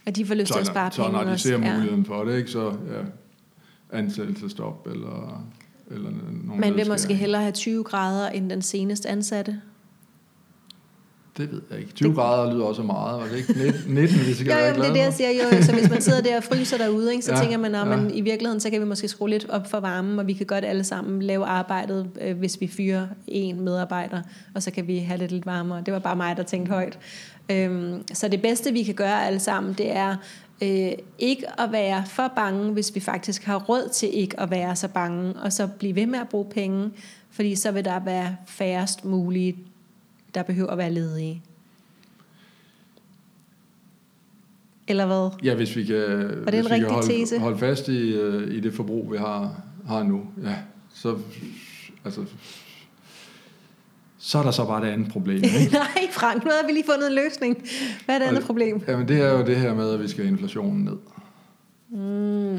[0.07, 1.47] Og de får lyst til at Så, spare så penge når de også.
[1.47, 1.73] ser Ja.
[1.77, 5.43] muligheden for det, ikke, så ja, ansættelsestop eller,
[5.91, 6.09] eller
[6.43, 9.61] nogle Man vil måske hellere have 20 grader end den seneste ansatte.
[11.37, 11.93] Det ved jeg ikke.
[11.93, 13.53] 20 grader lyder også meget, var det ikke?
[13.53, 15.29] 19, 19 vi skal Jo, være jo, men det er det, jeg siger.
[15.29, 17.75] Jo, så hvis man sidder der og fryser derude, ikke, så ja, Ja, tænker man,
[17.75, 17.95] at ja.
[17.95, 20.45] men i virkeligheden, så kan vi måske skrue lidt op for varmen, og vi kan
[20.45, 24.21] godt alle sammen lave arbejdet, øh, hvis vi fyrer en medarbejder,
[24.55, 25.81] og så kan vi have det lidt varmere.
[25.85, 26.99] Det var bare mig, der tænkte højt.
[27.51, 30.15] Øhm, så det bedste, vi kan gøre alle sammen, det er
[30.61, 34.75] øh, ikke at være for bange, hvis vi faktisk har råd til ikke at være
[34.75, 36.91] så bange, og så blive ved med at bruge penge,
[37.31, 39.55] fordi så vil der være færrest mulige,
[40.35, 41.41] der behøver at være ledige.
[44.87, 45.29] Eller hvad?
[45.43, 47.39] Ja, hvis vi kan, en hvis vi kan holde, tese?
[47.39, 50.55] holde fast i, øh, i det forbrug, vi har, har nu, ja,
[50.93, 51.17] så,
[52.05, 52.25] altså,
[54.27, 55.35] så er der så bare det andet problem.
[55.43, 55.71] Ikke?
[55.83, 57.57] Nej, Frank, nu har vi lige fundet en løsning.
[58.05, 58.81] Hvad er det andet Og- problem?
[58.87, 60.97] Jamen, det er jo det her med, at vi skal have inflationen ned.
[61.89, 62.55] Mm,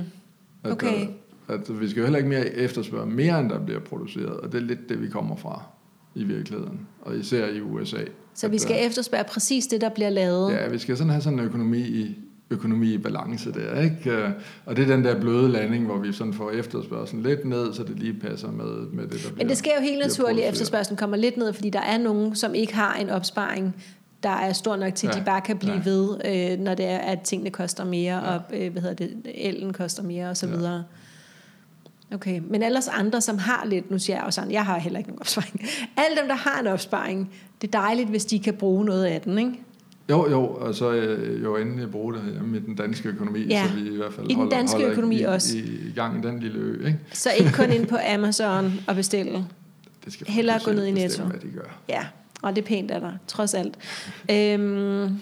[0.65, 1.07] At, Okay.
[1.49, 4.53] der- at vi skal jo heller ikke mere efterspørge mere, end der bliver produceret, og
[4.53, 5.63] det er lidt det, vi kommer fra
[6.15, 7.97] i virkeligheden, og især i USA.
[8.35, 10.53] så At vi skal der- efterspørge præcis det, der bliver lavet.
[10.53, 12.19] Ja, vi skal sådan have sådan en økonomi i,
[12.51, 14.11] økonomi i balance der, ikke?
[14.11, 14.31] Øh,
[14.67, 17.83] Og det er den der bløde landing, hvor vi sådan får efterspørgselen lidt ned, så
[17.83, 20.53] det lige passer med, med det, der bliver Men det sker jo helt naturligt, at
[20.53, 23.77] efterspørgselen kommer lidt ned, fordi der er nogen, som ikke har en opsparing,
[24.23, 25.81] der er stor nok til, at Ja, de bare kan blive ja.
[25.85, 26.17] ved,
[26.55, 28.35] øh, når det er, at tingene koster mere, Ja.
[28.35, 30.57] og øh, hvad hedder det, elen koster mere, og så Ja.
[30.57, 30.85] videre.
[32.15, 34.99] Okay, men ellers andre, som har lidt, nu siger jeg jo sådan, jeg har heller
[34.99, 35.61] ikke nogen opsparing.
[36.07, 37.31] Alle dem, der har en opsparing,
[37.61, 39.53] det er dejligt, hvis de kan bruge noget af den, ikke?
[40.11, 43.67] Jo, jo, og så øh, jo endelig bruge det hjemme i den danske økonomi, Ja,
[43.69, 45.57] så vi i hvert fald i den holder, danske holder økonomi i, også.
[45.57, 46.99] I, i gang i den lille ø, ikke?
[47.13, 49.47] Så ikke kun ind på Amazon og bestille.
[50.05, 51.25] Det skal Hellere gå ned i Netto.
[51.25, 51.79] Hvad de gør.
[51.89, 52.07] Ja,
[52.43, 53.79] og det er pænt af dig, trods alt.
[54.31, 55.21] Øhm,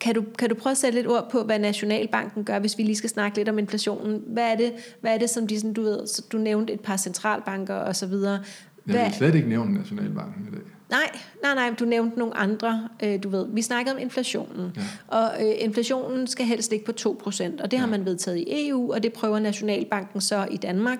[0.00, 2.82] kan, du, kan du prøve at sætte lidt ord på, hvad Nationalbanken gør, hvis vi
[2.82, 4.22] lige skal snakke lidt om inflationen?
[4.26, 6.80] Hvad er det, hvad er det som de, sådan, du ved, så du nævnte et
[6.80, 8.32] par centralbanker og så videre.
[8.32, 10.75] Jeg Hvad, vil slet ikke nævne Nationalbanken i dag.
[10.90, 11.10] Nej,
[11.42, 13.46] nej, nej, du nævnte nogle andre, øh, du ved.
[13.48, 14.82] Vi snakkede om inflationen, Ja.
[15.08, 17.90] og øh, inflationen skal helst ligge på 2%, og det har Ja.
[17.90, 20.98] man vedtaget i EU, og det prøver Nationalbanken så i Danmark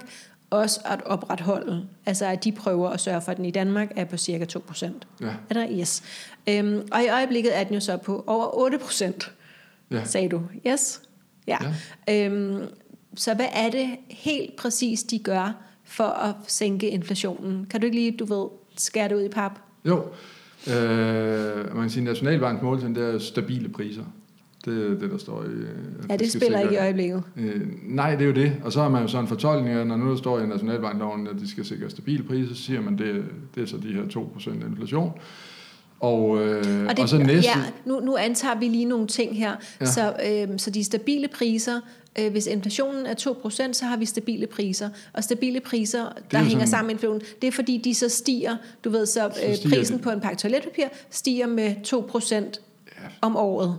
[0.51, 1.87] også at opretholde.
[2.07, 4.87] Altså at de prøver at sørge for, at den i Danmark er på cirka 2%.
[5.21, 6.03] Ja, Er der yes.
[6.49, 9.33] Øhm, og i øjeblikket er den jo så på over 8 procent,
[9.91, 10.05] ja.
[10.05, 10.43] sagde du.
[10.67, 11.03] Yes?
[11.47, 11.59] Ja.
[12.09, 12.25] ja.
[12.27, 12.65] Øhm,
[13.17, 17.67] så hvad er det helt præcis, de gør for at sænke inflationen?
[17.71, 19.53] Kan du ikke lige, du ved, skære det ud i pap?
[19.87, 20.03] Jo,
[20.69, 24.03] øh, man kan sige, at Nationalbankens målsætning, det er stabile priser.
[24.65, 25.47] Det er det, der står i...
[25.47, 25.69] øh,
[26.05, 27.23] at Ja, det spiller sikre- ikke i øjeblikket.
[27.37, 28.53] Øh, nej, det er jo det.
[28.65, 31.27] Og så har man jo så en fortolkning af, når nu der står i Nationalbankloven,
[31.27, 33.25] at de skal sikre stabile priser, så siger man, det,
[33.55, 35.13] det er så de her 2% inflation.
[36.01, 37.51] Og, øh, og, det, og så næste...
[37.51, 39.57] Ja, nu, nu antager vi lige nogle ting her.
[39.81, 39.87] Ja.
[39.87, 41.81] Så, øhm, så de stabile priser,
[42.19, 44.89] øh, hvis inflationen er 2%, så har vi stabile priser.
[45.13, 48.09] Og stabile priser, der jo hænger sådan- sammen med inflationen, det er fordi, de så
[48.09, 50.03] stiger, du ved, så, øh, prisen de.
[50.03, 52.61] på en pakke toiletpapir stiger med 2%
[53.03, 53.79] Ja, om året.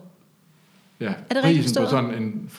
[1.00, 2.50] ja Er det rigtigt prisen på sådan en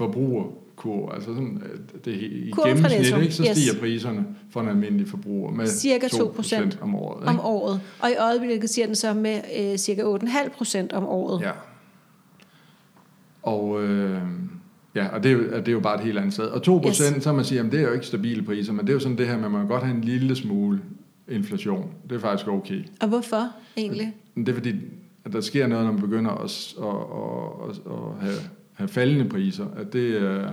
[0.82, 3.56] forbrugerkur, altså sådan, at det i gennemsnit, ikke, så yes.
[3.56, 7.22] stiger priserne for en almindelig forbruger med Cirka 2% 2% om året.
[7.22, 7.28] Ikke?
[7.28, 7.80] om året.
[8.00, 11.40] Og i øjeblikket siger den så med øh, cirka 8,5 procent om året.
[11.42, 11.50] Ja.
[13.42, 14.22] Og, øh,
[14.94, 16.44] ja, og det, er jo, det er jo bare et helt andet sted.
[16.44, 17.24] Og 2 procent, Yes.
[17.24, 19.18] så man sige, at det er jo ikke stabile priser, men det er jo sådan
[19.18, 20.80] det her med, at man godt have en lille smule
[21.28, 21.90] inflation.
[22.08, 22.84] Det er faktisk okay.
[23.00, 24.14] Og hvorfor egentlig?
[24.36, 24.74] Det er fordi,
[25.24, 28.40] at der sker noget, når man begynder at, at, at, at, at have,
[28.72, 29.66] have faldende priser.
[29.76, 30.50] At det er,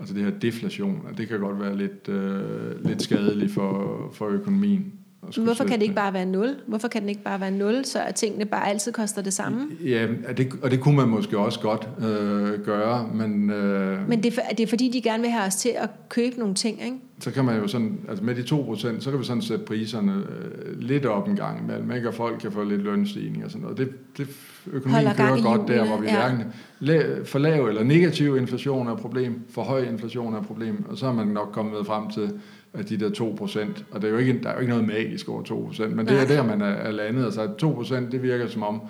[0.00, 4.26] altså det her deflation, og det kan godt være lidt, øh, lidt skadeligt for, for
[4.26, 4.92] økonomien.
[5.20, 6.56] Hvorfor kan det ikke bare være 0?
[6.66, 9.68] Hvorfor kan den ikke bare være 0, så at tingene bare altid koster det samme?
[9.84, 14.22] Ja, og det, og det kunne man måske også godt øh, gøre, men, øh, Men
[14.22, 16.84] det er, det er fordi, de gerne vil have os til at købe nogle ting,
[16.84, 16.96] ikke?
[17.20, 20.12] så kan man jo sådan, altså med de 2%, så kan vi sådan sætte priserne
[20.12, 22.08] øh, lidt op en gang imellem, ikke?
[22.08, 23.78] og folk kan få lidt lønstigning og sådan noget.
[23.78, 24.28] Det, det
[24.66, 26.16] økonomien Holder kører godt der, hvor vi ja.
[26.16, 26.44] hverken
[26.80, 30.84] la- for lav eller negativ inflation er et problem, for høj inflation er et problem,
[30.88, 32.30] og så er man nok kommet frem til,
[32.74, 35.28] at de der 2%, og det er jo ikke, der er jo ikke noget magisk
[35.28, 36.22] over 2%, men det Nej.
[36.22, 37.24] er der, man er, er landet.
[37.24, 38.80] Altså at 2% det virker som om,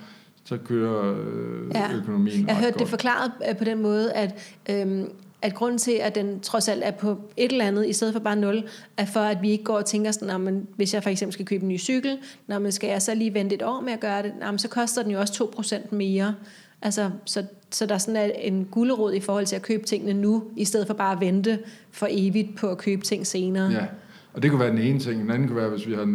[0.43, 1.93] så kører øh, Ja.
[1.95, 2.79] økonomien Jeg hørte godt.
[2.79, 5.05] det forklaret øh, på den måde, at, øhm,
[5.41, 8.19] at grunden til, at den trods alt er på et eller andet, i stedet for
[8.19, 8.63] bare 0,
[8.97, 11.33] er for, at vi ikke går og tænker sådan, "Nå, men hvis jeg for eksempel
[11.33, 12.17] skal købe en ny cykel,
[12.47, 14.59] når man skal jeg så lige vente et år med at gøre det, Nå, men
[14.59, 16.35] så koster den jo også 2% mere.
[16.81, 20.21] Altså, så, så der er sådan er en gulderod i forhold til at købe tingene
[20.21, 21.59] nu, i stedet for bare at vente
[21.91, 23.71] for evigt på at købe ting senere.
[23.71, 23.85] Ja,
[24.33, 25.21] og det kunne være den ene ting.
[25.21, 26.05] Den anden kunne være, hvis vi har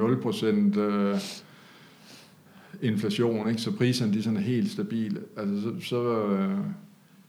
[0.75, 1.19] 0% øh,
[2.83, 3.61] inflation, ikke?
[3.61, 5.21] så priserne de sådan er helt stabile.
[5.37, 6.51] Altså, så, så, øh,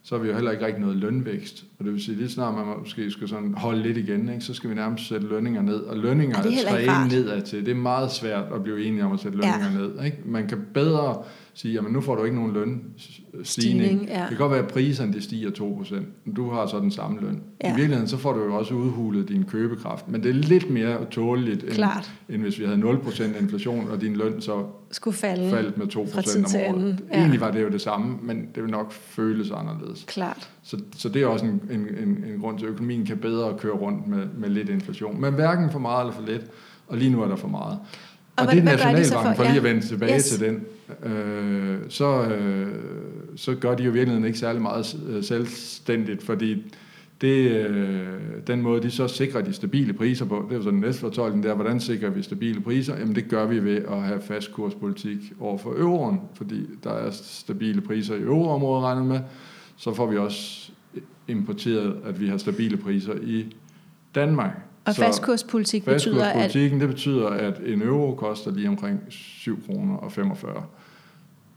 [0.04, 1.66] så har vi jo heller ikke rigtig noget lønvækst.
[1.80, 4.42] Og det vil sige, lige snart man måske skal sådan holde lidt igen, ikke?
[4.42, 5.80] så skal vi nærmest sætte lønninger ned.
[5.80, 7.66] Og lønninger Ja, er ikke træne nedad til.
[7.66, 9.78] Det er meget svært at blive enige om at sætte lønninger ja.
[9.78, 10.06] ned.
[10.06, 10.18] Ikke?
[10.26, 11.24] Man kan bedre
[11.58, 13.44] sige, jamen nu får du ikke nogen lønstigning.
[13.44, 14.20] Stigning, ja.
[14.20, 15.96] Det kan godt være, at priserne de stiger 2%.
[16.26, 17.42] men Du har så den samme løn.
[17.64, 17.72] Ja.
[17.72, 20.08] I virkeligheden så får du jo også udhulet din købekraft.
[20.08, 22.12] Men det er lidt mere tåleligt, end, Klart.
[22.30, 25.50] end hvis vi havde 0% inflation, og din løn så Skulle falde.
[25.50, 27.00] faldt med 2% fra tid til om året.
[27.12, 27.18] ja.
[27.18, 30.04] Egentlig var det jo det samme, men det vil nok føles anderledes.
[30.08, 30.50] Klart.
[30.64, 33.58] Så, så det er også en, en, en, en grund til, at økonomien kan bedre
[33.58, 35.22] køre rundt med, med lidt inflation.
[35.22, 36.42] Men hverken for meget eller for lidt,
[36.88, 37.80] og lige nu er der for meget.
[38.38, 40.26] Og, hvad- det er Nationalbanken, for- for lige at vende tilbage Yes.
[40.26, 40.66] til den,
[41.12, 42.68] øh, så, øh,
[43.36, 46.74] så gør de jo i virkeligheden ikke særlig meget øh, selvstændigt, fordi
[47.22, 48.08] det, øh,
[48.48, 51.02] den måde, de så sikrer de stabile priser på, det er jo så den næste
[51.02, 52.98] fortolkning der, hvordan sikrer vi stabile priser?
[53.00, 57.12] Jamen det gør vi ved at have fast kurspolitik over for euroen, fordi der er
[57.12, 59.20] stabile priser i euroområdet regnet med,
[59.78, 60.72] så får vi også
[61.28, 63.46] importeret, at vi har stabile priser i
[64.16, 64.52] Danmark.
[64.88, 69.60] Og Så fastkurspolitik betyder, at fastkurspolitikken, det betyder, at en euro koster lige omkring 7
[69.66, 70.64] kroner og 45.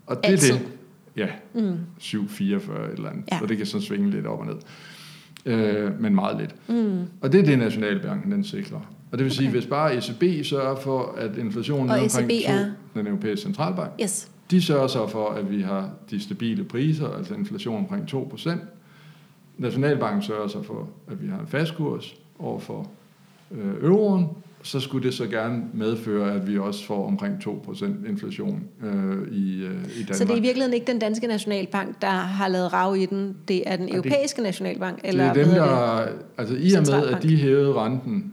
[0.07, 0.55] Og det Altid.
[0.55, 0.69] er det.
[1.17, 3.25] Ja, mm, 7,44 et eller andet.
[3.33, 3.39] Ja.
[3.39, 4.55] Så det kan så svinge lidt op og ned.
[5.47, 6.55] Øh, men meget lidt.
[6.69, 8.81] mm, Og det er det, Nationalbanken den sikrer.
[9.13, 9.59] Og det vil sige, Okay.
[9.59, 12.65] hvis bare ECB sørger for, at inflationen Og er omkring ECB 2, er?
[12.95, 14.31] den europæiske centralbank, yes.
[14.51, 18.51] de sørger så for, at vi har de stabile priser, altså inflation omkring 2%.
[19.59, 22.91] Nationalbanken sørger så for, at vi har en fast kurs over for
[23.51, 24.27] øh, euroen.
[24.63, 28.93] Så skulle det så gerne medføre, at vi også får omkring 2% inflation øh,
[29.33, 30.15] i, øh, i Danmark.
[30.15, 33.37] Så det er i virkeligheden ikke den danske nationalbank, der har lavet rav i den.
[33.49, 34.99] Det er den det- europæiske nationalbank.
[35.05, 36.07] Eller det er dem, der...
[36.39, 38.33] Altså i og med, at de hævede renten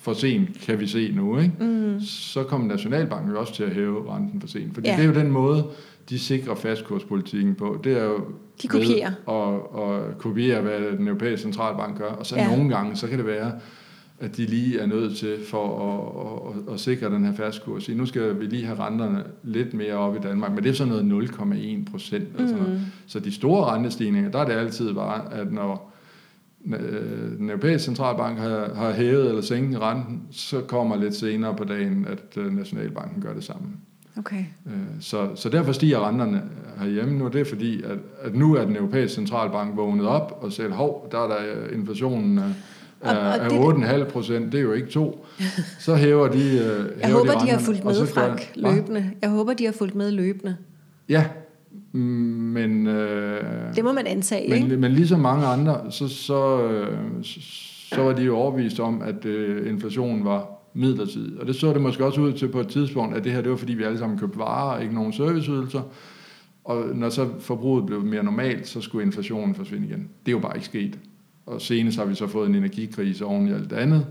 [0.00, 1.52] for sent, kan vi se nu, ikke?
[1.60, 2.00] Mm.
[2.00, 4.74] så kommer Nationalbanken jo også til at hæve renten for sent.
[4.74, 4.96] Fordi Ja.
[4.96, 5.64] det er jo den måde,
[6.10, 7.80] de sikrer fastkurspolitikken på.
[7.84, 8.20] Det er jo
[8.62, 9.10] De kopierer.
[9.26, 12.10] Og, og kopiere, hvad den europæiske centralbank gør.
[12.10, 12.56] Og så ja.
[12.56, 13.52] nogle gange, så kan det være,
[14.20, 17.78] at de lige er nødt til for at, at, at, at sikre den her.
[17.80, 20.74] Sige, Nu skal vi lige have renterne lidt mere op i Danmark, men det er
[20.74, 22.38] sådan noget 0,1 procent.
[22.38, 22.46] Mm.
[22.46, 22.78] Mm.
[23.06, 25.94] Så de store rentestigninger, der er det altid bare, at når
[26.66, 31.64] øh, den europæiske centralbank har, har hævet eller sænket renten, så kommer lidt senere på
[31.64, 33.66] dagen, at øh, Nationalbanken gør det samme.
[34.18, 34.44] Okay.
[34.66, 36.42] Øh, Så, så derfor stiger renterne
[36.78, 37.28] herhjemme nu.
[37.28, 41.08] Det er fordi, at, at nu er den europæiske centralbank vågnet op og siger, hov,
[41.12, 42.44] der er der inflationen øh,
[43.00, 45.26] Og- og er det- 8,5 procent, det er jo ikke to.
[45.78, 48.74] Så hæver de øh, Jeg hæver håber, de har renterne, fulgt med, gør- Frank, Hva?
[48.74, 49.10] løbende.
[49.22, 50.56] Jeg håber, de har fulgt med løbende.
[51.08, 51.24] Ja,
[51.92, 52.86] men...
[52.86, 53.42] Øh,
[53.76, 54.68] Det må man antage, ikke?
[54.68, 56.98] men, men ligesom mange andre, så, så, øh,
[57.92, 61.40] så var de jo overvist om, at øh, inflationen var midlertidig.
[61.40, 63.50] Og det så det måske også ud til på et tidspunkt, at det her det
[63.50, 65.80] var fordi, vi alle sammen købte varer, og ikke nogen serviceydelser.
[66.64, 70.08] Og når så forbruget blev mere normalt, så skulle inflationen forsvinde igen.
[70.26, 70.98] Det er jo bare ikke sket.
[71.48, 74.06] Og senest har vi så fået en energikrise oven i alt det andet.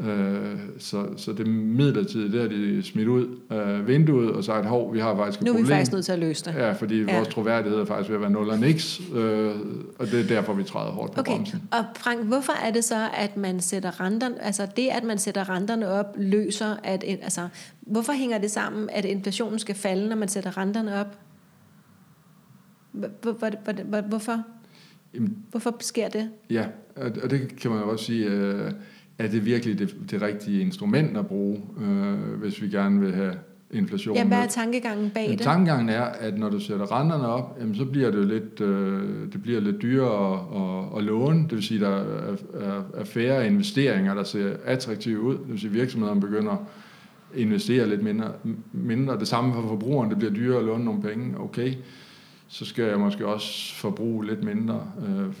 [0.00, 4.94] Øh, så, så det midlertidige, det har de smidt ud af vinduet og sagt, hov,
[4.94, 5.76] vi har faktisk et Nu er vi problem.
[5.76, 6.54] faktisk nødt til at løse det.
[6.54, 7.16] Ja, fordi Ja.
[7.16, 9.50] vores troværdighed er faktisk ved at være nul og niks, øh,
[9.98, 11.62] og det er derfor, vi træder hårdt på Okay, bremsen.
[11.72, 15.50] og Frank, hvorfor er det så, at man sætter renterne, altså det, at man sætter
[15.50, 17.48] renterne op, løser, at, altså,
[17.80, 21.18] hvorfor hænger det sammen, at inflationen skal falde, når man sætter renterne op?
[22.92, 24.42] Hvor- hvor- hvor- hvor- hvor- Hvorfor?
[25.14, 26.30] Jamen, Hvorfor sker det?
[26.50, 26.64] ja,
[26.96, 28.72] og det kan man jo også sige, øh,
[29.18, 33.34] er det virkelig det, det rigtige instrument at bruge, øh, hvis vi gerne vil have
[33.70, 35.44] inflation Ja, hvad er tankegangen bag Men det?
[35.44, 39.42] tankegangen er, at når du sætter renterne op, jamen, så bliver det lidt, øh, det
[39.42, 41.42] bliver lidt dyrere at, at, at låne.
[41.42, 45.34] Det vil sige, at der er, er, er færre investeringer, der ser attraktive ud.
[45.34, 46.66] Det vil sige, at virksomhederne begynder
[47.34, 48.32] investere lidt mindre.
[48.72, 49.18] mindre.
[49.18, 51.74] Det samme for forbrugeren, det bliver dyrere at låne nogle penge, okay,
[52.52, 54.92] så skal jeg måske også forbruge lidt mindre.
[55.06, 55.34] Øh,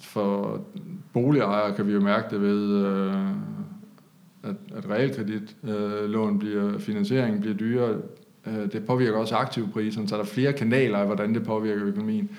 [0.00, 0.60] for
[1.12, 3.26] boligejere kan vi jo mærke det ved, øh,
[4.42, 7.96] at, at realkreditlån øh, bliver, finansieringen bliver dyrere.
[8.72, 12.30] Det påvirker også aktivpriserne, så der er flere kanaler af, hvordan det påvirker økonomien.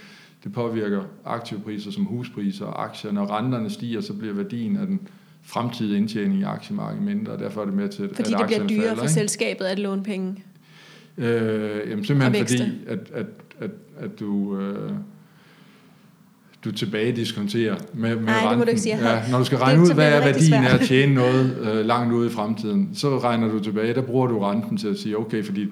[0.44, 3.12] Det påvirker aktivpriser som huspriser og aktier.
[3.12, 5.00] Når renterne stiger, så bliver værdien af den
[5.44, 8.68] fremtidige indtjening i aktiemarkedet mindre, og derfor er det med til, fordi at det bliver
[8.68, 9.14] dyrere falder, for ikke?
[9.14, 10.44] selskabet at låne penge?
[11.18, 13.26] Øh, jamen simpelthen fordi, at, at,
[13.60, 14.60] at, at du...
[14.60, 14.92] Øh,
[16.66, 18.50] du tilbage diskonterer med, med Nej, renten.
[18.50, 19.10] det må du ikke sige.
[19.10, 22.14] Ja, når du skal regne ud, hvad er værdien af at tjene noget øh, langt
[22.14, 25.46] ude i fremtiden, så regner du tilbage, der bruger du renten til at sige, okay,
[25.46, 25.68] fordi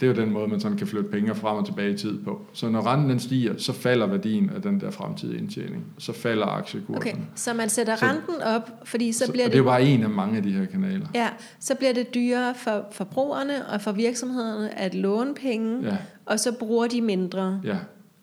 [0.00, 2.18] det er jo den måde, man sådan kan flytte penge frem og tilbage i tid
[2.24, 2.46] på.
[2.52, 5.84] Så når renten den stiger, så falder værdien af den der fremtidige indtjening.
[5.98, 6.96] Så falder aktiekursen.
[6.96, 9.52] Okay, så man sætter så, renten op, fordi så, så bliver det...
[9.52, 11.06] det er bare en af mange af de her kanaler.
[11.14, 11.28] Ja,
[11.60, 15.96] så bliver det dyrere for forbrugerne og for virksomhederne at låne penge, ja.
[16.26, 17.60] og så bruger de mindre.
[17.64, 17.76] Ja.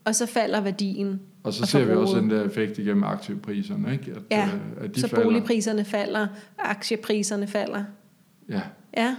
[0.06, 1.22] Og så falder værdien.
[1.44, 4.12] Og så ser vi også den der effekt igennem aktiepriserne, ikke?
[4.12, 5.26] At, ja, øh, at de så falder.
[5.26, 6.28] boligpriserne falder,
[6.60, 7.84] aktiepriserne falder.
[8.50, 8.62] Ja.
[8.98, 9.16] Ja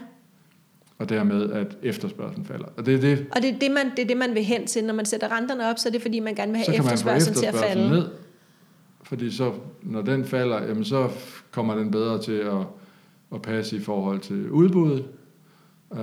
[0.98, 2.66] og dermed at efterspørgselen falder.
[2.76, 4.66] Og det er det, og det er det, man, det er det, man vil hen
[4.66, 4.84] til.
[4.84, 7.46] Når man sætter renterne op, så er det fordi, man gerne vil have efterspørgselen til
[7.46, 7.90] at falde.
[7.90, 8.08] Ned,
[9.02, 11.08] fordi så, når den falder, jamen så
[11.50, 12.66] kommer den bedre til at,
[13.34, 15.04] at passe i forhold til udbuddet,
[15.92, 16.00] øh,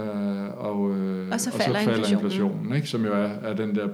[0.57, 2.87] og, øh, og så falder, og så falder inflationen, inflationen ikke?
[2.87, 3.87] som jo er, er den der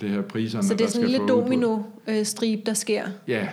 [0.00, 3.02] det her priserne, Så det er sådan en lille domino-strib, der sker?
[3.28, 3.48] Ja,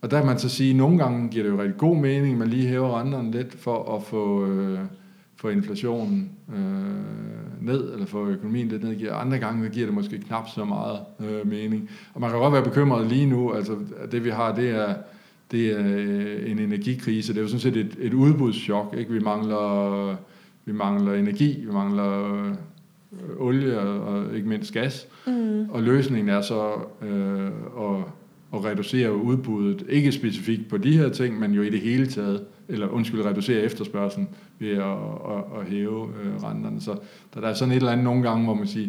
[0.00, 2.32] og der kan man så sige, at nogle gange giver det jo rigtig god mening,
[2.32, 4.46] at man lige hæver renterne lidt for at få...
[4.46, 4.78] Øh,
[5.36, 9.08] få inflationen øh, ned, eller få økonomien lidt ned.
[9.12, 11.90] Andre gange giver det måske knap så meget øh, mening.
[12.14, 13.52] Og man kan godt være bekymret lige nu.
[13.52, 13.76] Altså,
[14.12, 14.94] det vi har, det er,
[15.50, 17.32] det er øh, en energikrise.
[17.32, 18.94] Det er jo sådan set et, et udbudschok.
[18.98, 19.12] Ikke?
[19.12, 20.16] Vi, mangler,
[20.64, 22.54] vi mangler energi, vi mangler øh,
[23.38, 25.08] olie og, og ikke mindst gas.
[25.26, 25.70] Mm.
[25.70, 26.72] Og løsningen er så
[27.02, 27.46] øh,
[27.80, 28.04] at,
[28.54, 32.44] at reducere udbuddet, ikke specifikt på de her ting, men jo i det hele taget
[32.68, 34.98] eller undskyld, reducere efterspørgselen ved at,
[35.30, 36.80] at, at hæve øh, renterne.
[36.80, 36.98] Så
[37.34, 38.88] der, der er sådan et eller andet nogle gange, hvor man siger,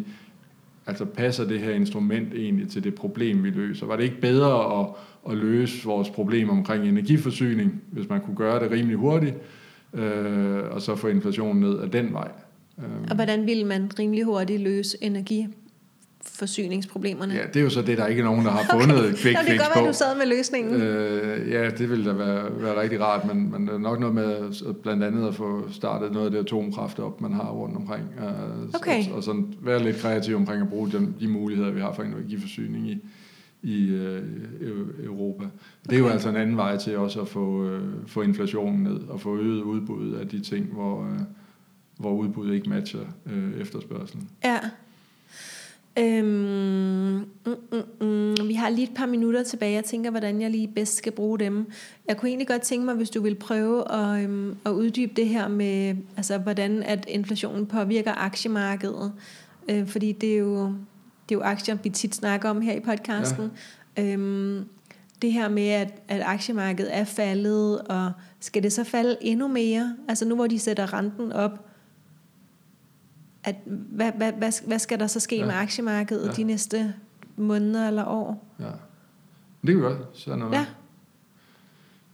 [0.86, 3.86] altså passer det her instrument egentlig til det problem, vi løser?
[3.86, 4.86] Var det ikke bedre at,
[5.30, 9.34] at løse vores problem omkring energiforsyning, hvis man kunne gøre det rimelig hurtigt,
[9.94, 12.30] øh, og så få inflationen ned ad den vej?
[13.10, 15.46] Og hvordan ville man rimelig hurtigt løse energi
[16.24, 17.34] forsyningsproblemerne?
[17.34, 19.08] Ja, det er jo så det, der ikke er nogen, der har fundet okay.
[19.08, 19.40] quick fix på.
[19.40, 20.74] Det kan godt være, du sad med løsningen.
[20.74, 25.04] Øh, ja, det ville da være, være rigtig rart, men, men nok noget med blandt
[25.04, 28.04] andet at få startet noget af det atomkraft op, man har rundt omkring.
[28.18, 29.10] Øh, okay.
[29.10, 32.02] Og, og sådan være lidt kreativ omkring at bruge de, de muligheder, vi har for
[32.02, 32.98] energiforsyning i,
[33.62, 34.22] i øh,
[35.04, 35.44] Europa.
[35.44, 35.50] Okay.
[35.90, 39.00] Det er jo altså en anden vej til også at få, øh, få inflationen ned
[39.08, 41.18] og få øget udbuddet af de ting, hvor, øh,
[41.96, 44.28] hvor udbuddet ikke matcher øh, efterspørgselen.
[44.44, 44.58] Ja.
[45.98, 46.26] Øhm,
[47.46, 48.48] mm, mm, mm.
[48.48, 49.72] Vi har lige et par minutter tilbage.
[49.72, 51.66] Jeg tænker, hvordan jeg lige bedst skal bruge dem.
[52.08, 55.28] Jeg kunne egentlig godt tænke mig, hvis du vil prøve at, øhm, at uddybe det
[55.28, 59.12] her med, altså, hvordan at inflationen påvirker aktiemarkedet.
[59.68, 60.66] Øh, fordi det er, jo,
[61.28, 63.50] det er jo aktier, vi tit snakker om her i podcasten.
[63.96, 64.04] Ja.
[64.04, 64.64] Øhm,
[65.22, 69.96] det her med, at, at aktiemarkedet er faldet, og skal det så falde endnu mere?
[70.08, 71.67] Altså nu hvor de sætter renten op,
[73.48, 75.46] at, hvad, hvad, hvad, hvad skal der så ske ja.
[75.46, 76.32] med aktiemarkedet ja.
[76.32, 76.94] de næste
[77.36, 78.54] måneder eller år?
[78.60, 79.98] Ja, det kan vi godt.
[80.12, 80.52] Så noget.
[80.52, 80.66] Ja.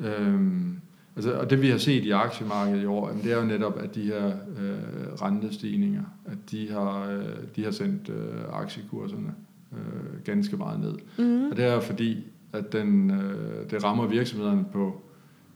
[0.01, 0.76] Øhm,
[1.16, 3.95] altså, og det vi har set i aktiemarkedet i år, det er jo netop, at
[3.95, 7.24] de her øh, rentestigninger, at de har, øh,
[7.57, 9.35] de har sendt øh, aktiekurserne
[9.72, 10.95] øh, ganske meget ned.
[11.18, 11.51] Mm.
[11.51, 15.01] Og det er fordi, at den, øh, det rammer virksomhederne på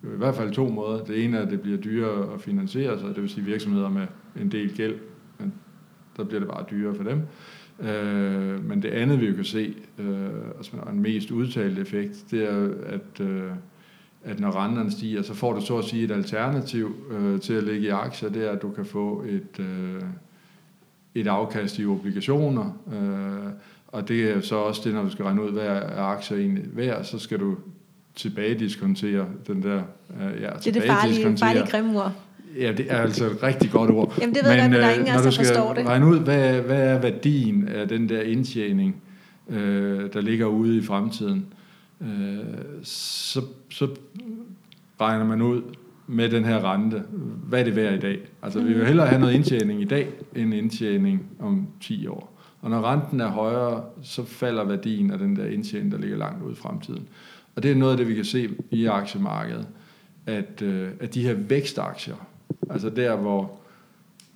[0.02, 1.04] i hvert fald to måder.
[1.04, 4.06] Det ene er, at det bliver dyrere at finansiere sig, det vil sige virksomheder med
[4.40, 4.94] en del gæld
[6.18, 7.22] der bliver det bare dyrere for dem.
[7.80, 12.44] Øh, men det andet, vi jo kan se, øh, altså en mest udtalt effekt, det
[12.50, 13.50] er, at, øh,
[14.24, 17.64] at når renterne stiger, så får du så at sige et alternativ øh, til at
[17.64, 20.02] ligge i aktier, det er, at du kan få et, øh,
[21.14, 23.52] et afkast i obligationer, øh,
[23.88, 26.64] og det er så også det, når du skal regne ud, hvad er aktier egentlig
[26.72, 27.56] værd, så skal du
[28.14, 29.82] tilbagediskontere den der...
[30.20, 32.12] Øh, ja, det er det farlige, farlige grimme ord.
[32.60, 34.14] Ja, det er altså et rigtig godt ord.
[34.20, 35.86] Jamen det ved men, jeg godt, men der er ingen af os, der forstår det.
[35.86, 39.02] regne ud, hvad, hvad er værdien af den der indtjening,
[39.48, 41.46] øh, der ligger ude i fremtiden,
[42.00, 42.08] øh,
[42.82, 43.40] så,
[43.70, 43.88] så
[45.00, 45.62] regner man ud
[46.06, 47.02] med den her rente,
[47.48, 48.18] hvad er det værd i dag?
[48.42, 52.38] Altså vi vil hellere have noget indtjening i dag, end indtjening om 10 år.
[52.60, 56.42] Og når renten er højere, så falder værdien af den der indtjening, der ligger langt
[56.42, 57.08] ude i fremtiden.
[57.56, 59.66] Og det er noget af det, vi kan se i aktiemarkedet,
[60.26, 62.27] at, øh, at de her vækstaktier,
[62.70, 63.58] Altså der, hvor,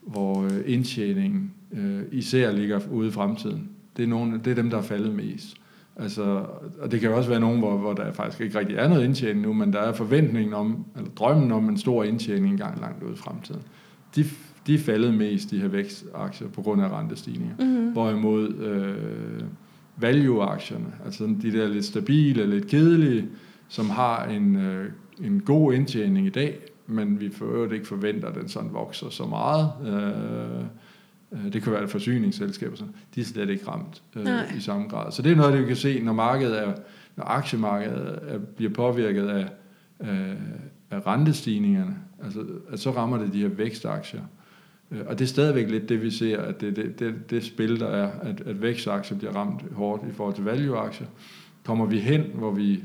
[0.03, 3.69] hvor øh, indtjeningen øh, især ligger ude i fremtiden.
[3.97, 5.57] Det er, nogle, det er dem, der er faldet mest.
[5.97, 6.47] Altså,
[6.81, 9.05] og det kan jo også være nogen, hvor, hvor der faktisk ikke rigtig er noget
[9.05, 13.03] indtjening nu, men der er forventningen om, eller drømmen om en stor indtjening engang langt
[13.03, 13.63] ude i fremtiden.
[14.17, 14.25] De,
[14.67, 17.55] de er faldet mest, de her vækstaktier, på grund af rentestigninger.
[17.59, 17.93] Mm-hmm.
[17.93, 19.45] Hvorimod øh,
[19.97, 23.29] value-aktierne, altså de der lidt stabile, lidt kedelige,
[23.69, 24.91] som har en, øh,
[25.25, 29.11] en god indtjening i dag, men vi for øvrigt ikke forventer, at den sådan vokser
[29.11, 29.73] så meget.
[29.87, 30.59] Øh,
[31.33, 32.95] øh det kan være forsyningsselskaber, sådan.
[33.15, 35.13] de er slet ikke ramt øh, i samme grad.
[35.13, 36.73] Så det er noget, det vi kan se, når markedet er,
[37.17, 39.49] når aktiemarkedet er, bliver påvirket af,
[40.01, 40.37] af,
[40.91, 44.23] af rentestigningerne, altså, at så rammer det de her vækstaktier.
[44.91, 47.81] Øh, og det er stadigvæk lidt det, vi ser, at det, det, det, det spil,
[47.81, 51.07] der er, at, at vækstaktier bliver ramt hårdt i forhold til value-aktier.
[51.65, 52.83] Kommer vi hen, hvor vi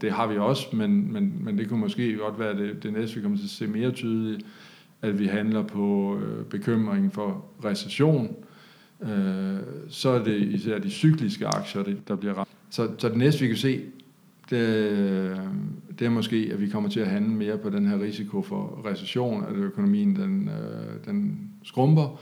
[0.00, 3.16] det har vi også, men, men, men det kunne måske godt være det, det næste,
[3.16, 4.46] vi kommer til at se mere tydeligt,
[5.02, 8.36] at vi handler på øh, bekymring for recession,
[9.02, 9.56] øh,
[9.88, 12.48] så er det især de cykliske aktier, der bliver ramt.
[12.70, 13.82] Så, så det næste, vi kan se,
[14.50, 15.38] det, øh,
[15.98, 18.82] det er måske, at vi kommer til at handle mere på den her risiko for
[18.90, 22.20] recession, at økonomien den, øh, den skrumper.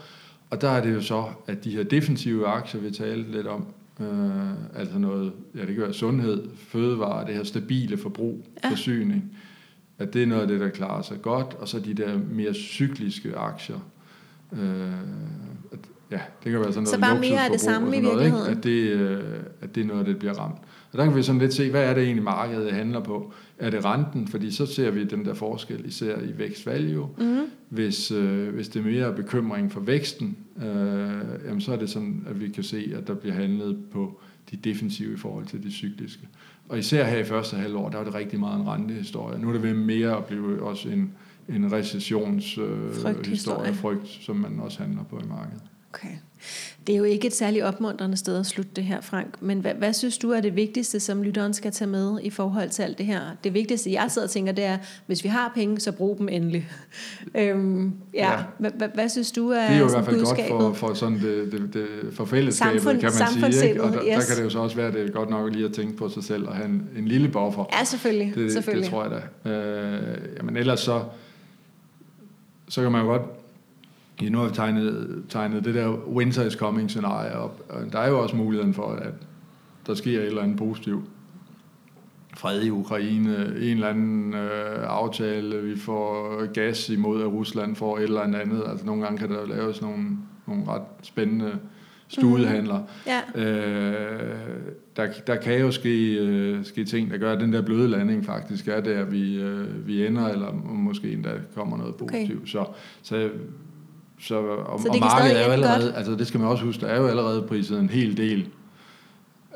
[0.50, 3.66] Og der er det jo så, at de her defensive aktier, vi talte lidt om,
[4.00, 8.70] Øh, altså noget, ja det kan være sundhed, fødevare, det her stabile forbrug, ja.
[8.70, 9.36] forsyning,
[9.98, 12.54] at det er noget af det, der klarer sig godt, og så de der mere
[12.54, 13.78] cykliske aktier.
[14.52, 14.92] Øh,
[16.10, 18.50] ja, det kan være sådan noget Så bare mere af det samme i virkeligheden?
[18.50, 18.58] Ikke?
[18.58, 19.22] At, det, øh,
[19.60, 20.58] at det er noget, der bliver ramt.
[20.92, 23.32] Og der kan vi sådan lidt se, hvad er det egentlig markedet handler på?
[23.58, 24.28] Er det renten?
[24.28, 27.08] Fordi så ser vi den der forskel især i vækst-value.
[27.18, 27.44] Mm-hmm.
[27.68, 30.66] Hvis, øh, hvis det er mere bekymring for væksten, øh,
[31.46, 34.56] jamen så er det sådan, at vi kan se, at der bliver handlet på de
[34.56, 36.28] defensive i forhold til de cykliske.
[36.68, 39.38] Og især her i første halvår, der var det rigtig meget en rentehistorie.
[39.38, 41.12] Nu er det ved mere at blive også en,
[41.48, 45.62] en recessionshistorie, øh, frygt, som man også handler på i markedet.
[45.96, 46.16] Okay.
[46.86, 49.42] Det er jo ikke et særligt opmuntrende sted at slutte det her, Frank.
[49.42, 52.70] Men hvad, hvad synes du er det vigtigste, som lytteren skal tage med i forhold
[52.70, 53.20] til alt det her?
[53.44, 56.28] Det vigtigste, jeg sidder og tænker, det er, hvis vi har penge, så brug dem
[56.28, 56.68] endelig.
[57.34, 58.32] øhm, ja.
[58.32, 58.38] ja.
[58.58, 60.50] Hvad, hvad, hvad synes du er Det er jo i hvert fald budskabet?
[60.50, 63.68] godt for, for, sådan det, det, det, for fællesskabet, Samfund, kan man sige.
[63.68, 63.82] Ikke?
[63.82, 64.26] Og der, yes.
[64.26, 65.96] der kan det jo så også være, at det er godt nok lige at tænke
[65.96, 67.64] på sig selv og have en, en lille buffer.
[67.78, 68.34] Ja, selvfølgelig.
[68.34, 68.84] Det, selvfølgelig.
[68.84, 69.50] det tror jeg da.
[69.50, 71.02] Øh, jamen ellers så,
[72.68, 73.22] så kan man jo godt
[74.22, 77.62] nu har vi tegnet, tegnet det der winter is coming scenarie op.
[77.68, 79.14] Og der er jo også muligheden for, at
[79.86, 81.04] der sker et eller andet positivt.
[82.36, 87.98] Fred i Ukraine, en eller anden øh, aftale, vi får gas imod, at Rusland får
[87.98, 88.62] et eller andet.
[88.70, 90.06] Altså nogle gange kan der laves nogle,
[90.46, 91.58] nogle ret spændende
[92.08, 92.78] studehandler.
[92.78, 92.84] Mm.
[93.06, 93.42] Ja.
[93.44, 94.60] Øh,
[94.96, 98.24] der, der kan jo ske, øh, ske ting, der gør, at den der bløde landing
[98.24, 102.38] faktisk er der, vi, øh, vi ender, eller måske endda kommer noget positivt.
[102.38, 102.46] Okay.
[102.46, 102.64] Så,
[103.02, 103.30] så
[104.20, 105.96] så, og, så det og markedet er jo allerede, godt.
[105.96, 108.48] altså det skal man også huske, der er jo allerede priset en hel del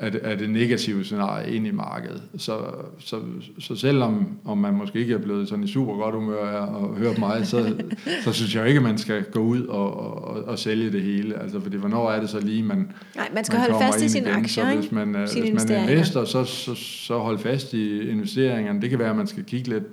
[0.01, 2.23] af det, af det negative scenarie ind i markedet.
[2.37, 2.57] Så,
[2.99, 3.19] så,
[3.59, 6.97] så selvom om man måske ikke er blevet sådan i super godt humør af at
[6.97, 7.75] høre mig, så,
[8.23, 11.41] så synes jeg ikke, at man skal gå ud og, og, og sælge det hele.
[11.41, 14.09] Altså, fordi hvornår er det så lige, man Nej, man skal man holde fast i
[14.09, 18.09] sine aktier, så hvis man, hvis man er investor, så, så, så hold fast i
[18.09, 18.81] investeringerne.
[18.81, 19.83] Det kan være, at man skal kigge lidt,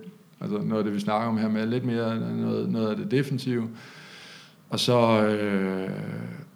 [0.41, 3.11] altså noget af det, vi snakker om her med, lidt mere noget, noget af det
[3.11, 3.69] defensive.
[4.71, 5.91] Og så, øh,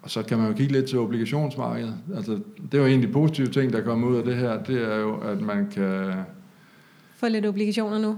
[0.01, 1.95] og så kan man jo kigge lidt til obligationsmarkedet.
[2.15, 2.39] Altså,
[2.71, 5.17] det er jo de positive ting, der kommer ud af det her, det er jo,
[5.17, 6.13] at man kan...
[7.15, 8.17] Få lidt obligationer nu?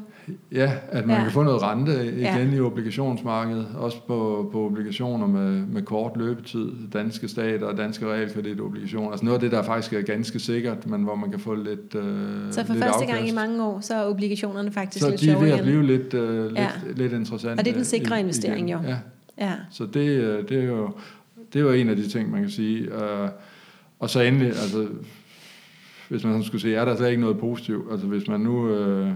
[0.52, 1.24] Ja, at man ja.
[1.24, 2.56] kan få noget rente igen ja.
[2.56, 9.10] i obligationsmarkedet, også på, på obligationer med, med kort løbetid, danske stater og danske realkreditobligationer.
[9.10, 11.96] Altså noget af det, der faktisk er ganske sikkert, men hvor man kan få lidt
[11.96, 12.04] øh,
[12.52, 13.14] Så for lidt første afkast.
[13.14, 15.60] gang i mange år, så er obligationerne faktisk så lidt sjove Så de er ved
[15.60, 16.70] at blive lidt, øh, lidt, ja.
[16.96, 17.60] lidt interessante.
[17.60, 18.80] Og det er den sikre investering igen.
[18.82, 18.90] jo.
[18.90, 18.98] Ja,
[19.38, 19.54] Ja.
[19.72, 20.92] Så det, øh, det, er jo,
[21.54, 22.82] det er jo en af de ting, man kan sige.
[22.82, 23.30] Øh,
[24.00, 24.88] og så endelig, altså,
[26.10, 27.92] hvis man skulle sige, er der slet ikke noget positivt?
[27.92, 29.12] Altså hvis man nu, øh,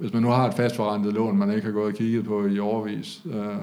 [0.00, 2.58] hvis man nu har et fastforrentet lån, man ikke har gået og kigget på i
[2.58, 3.56] overvis, øh,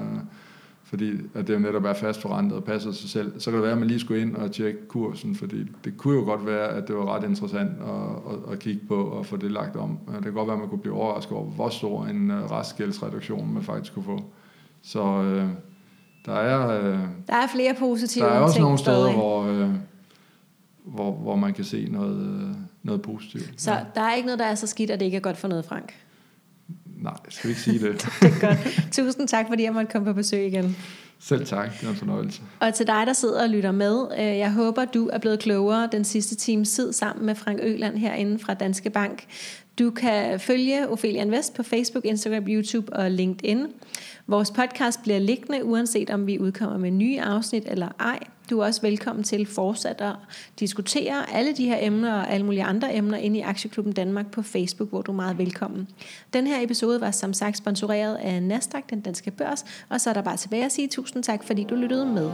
[0.84, 3.72] fordi at det jo netop er fastforrentet og passer sig selv, så kan det være,
[3.72, 6.88] at man lige skulle ind og tjekke kursen, fordi det kunne jo godt være, at
[6.88, 9.98] det var ret interessant at, at, at kigge på og få det lagt om.
[10.14, 13.54] Det kan godt være, at man kunne blive overrasket over, hvor stor en øh, restgældsreduktion
[13.54, 14.24] man faktisk kunne få.
[14.82, 15.48] Så, øh,
[16.28, 19.70] der er, øh, der er flere positive Der er også ting nogle steder, hvor, øh,
[20.84, 23.52] hvor, hvor man kan se noget, øh, noget positivt.
[23.56, 23.78] Så ja.
[23.94, 25.64] der er ikke noget, der er så skidt, at det ikke er godt for noget,
[25.64, 25.94] Frank?
[27.02, 28.08] Nej, skal ikke sige det.
[28.20, 28.92] det er godt.
[28.92, 30.76] Tusind tak, fordi jeg måtte komme på besøg igen.
[31.20, 32.42] Selv tak, det var en fornøjelse.
[32.60, 35.88] Og til dig, der sidder og lytter med, øh, jeg håber, du er blevet klogere
[35.92, 39.24] den sidste time tid sammen med Frank Øland herinde fra Danske Bank.
[39.78, 43.66] Du kan følge Ophelia Invest på Facebook, Instagram, YouTube og LinkedIn.
[44.30, 48.18] Vores podcast bliver liggende, uanset om vi udkommer med nye afsnit eller ej.
[48.50, 50.14] Du er også velkommen til fortsat at
[50.60, 54.42] diskutere alle de her emner og alle mulige andre emner inde i Aktieklubben Danmark på
[54.42, 55.88] Facebook, hvor du er meget velkommen.
[56.32, 60.14] Den her episode var som sagt sponsoreret af Nasdaq, den danske børs, og så er
[60.14, 62.30] der bare tilbage at sige tusind tak, fordi du lyttede med.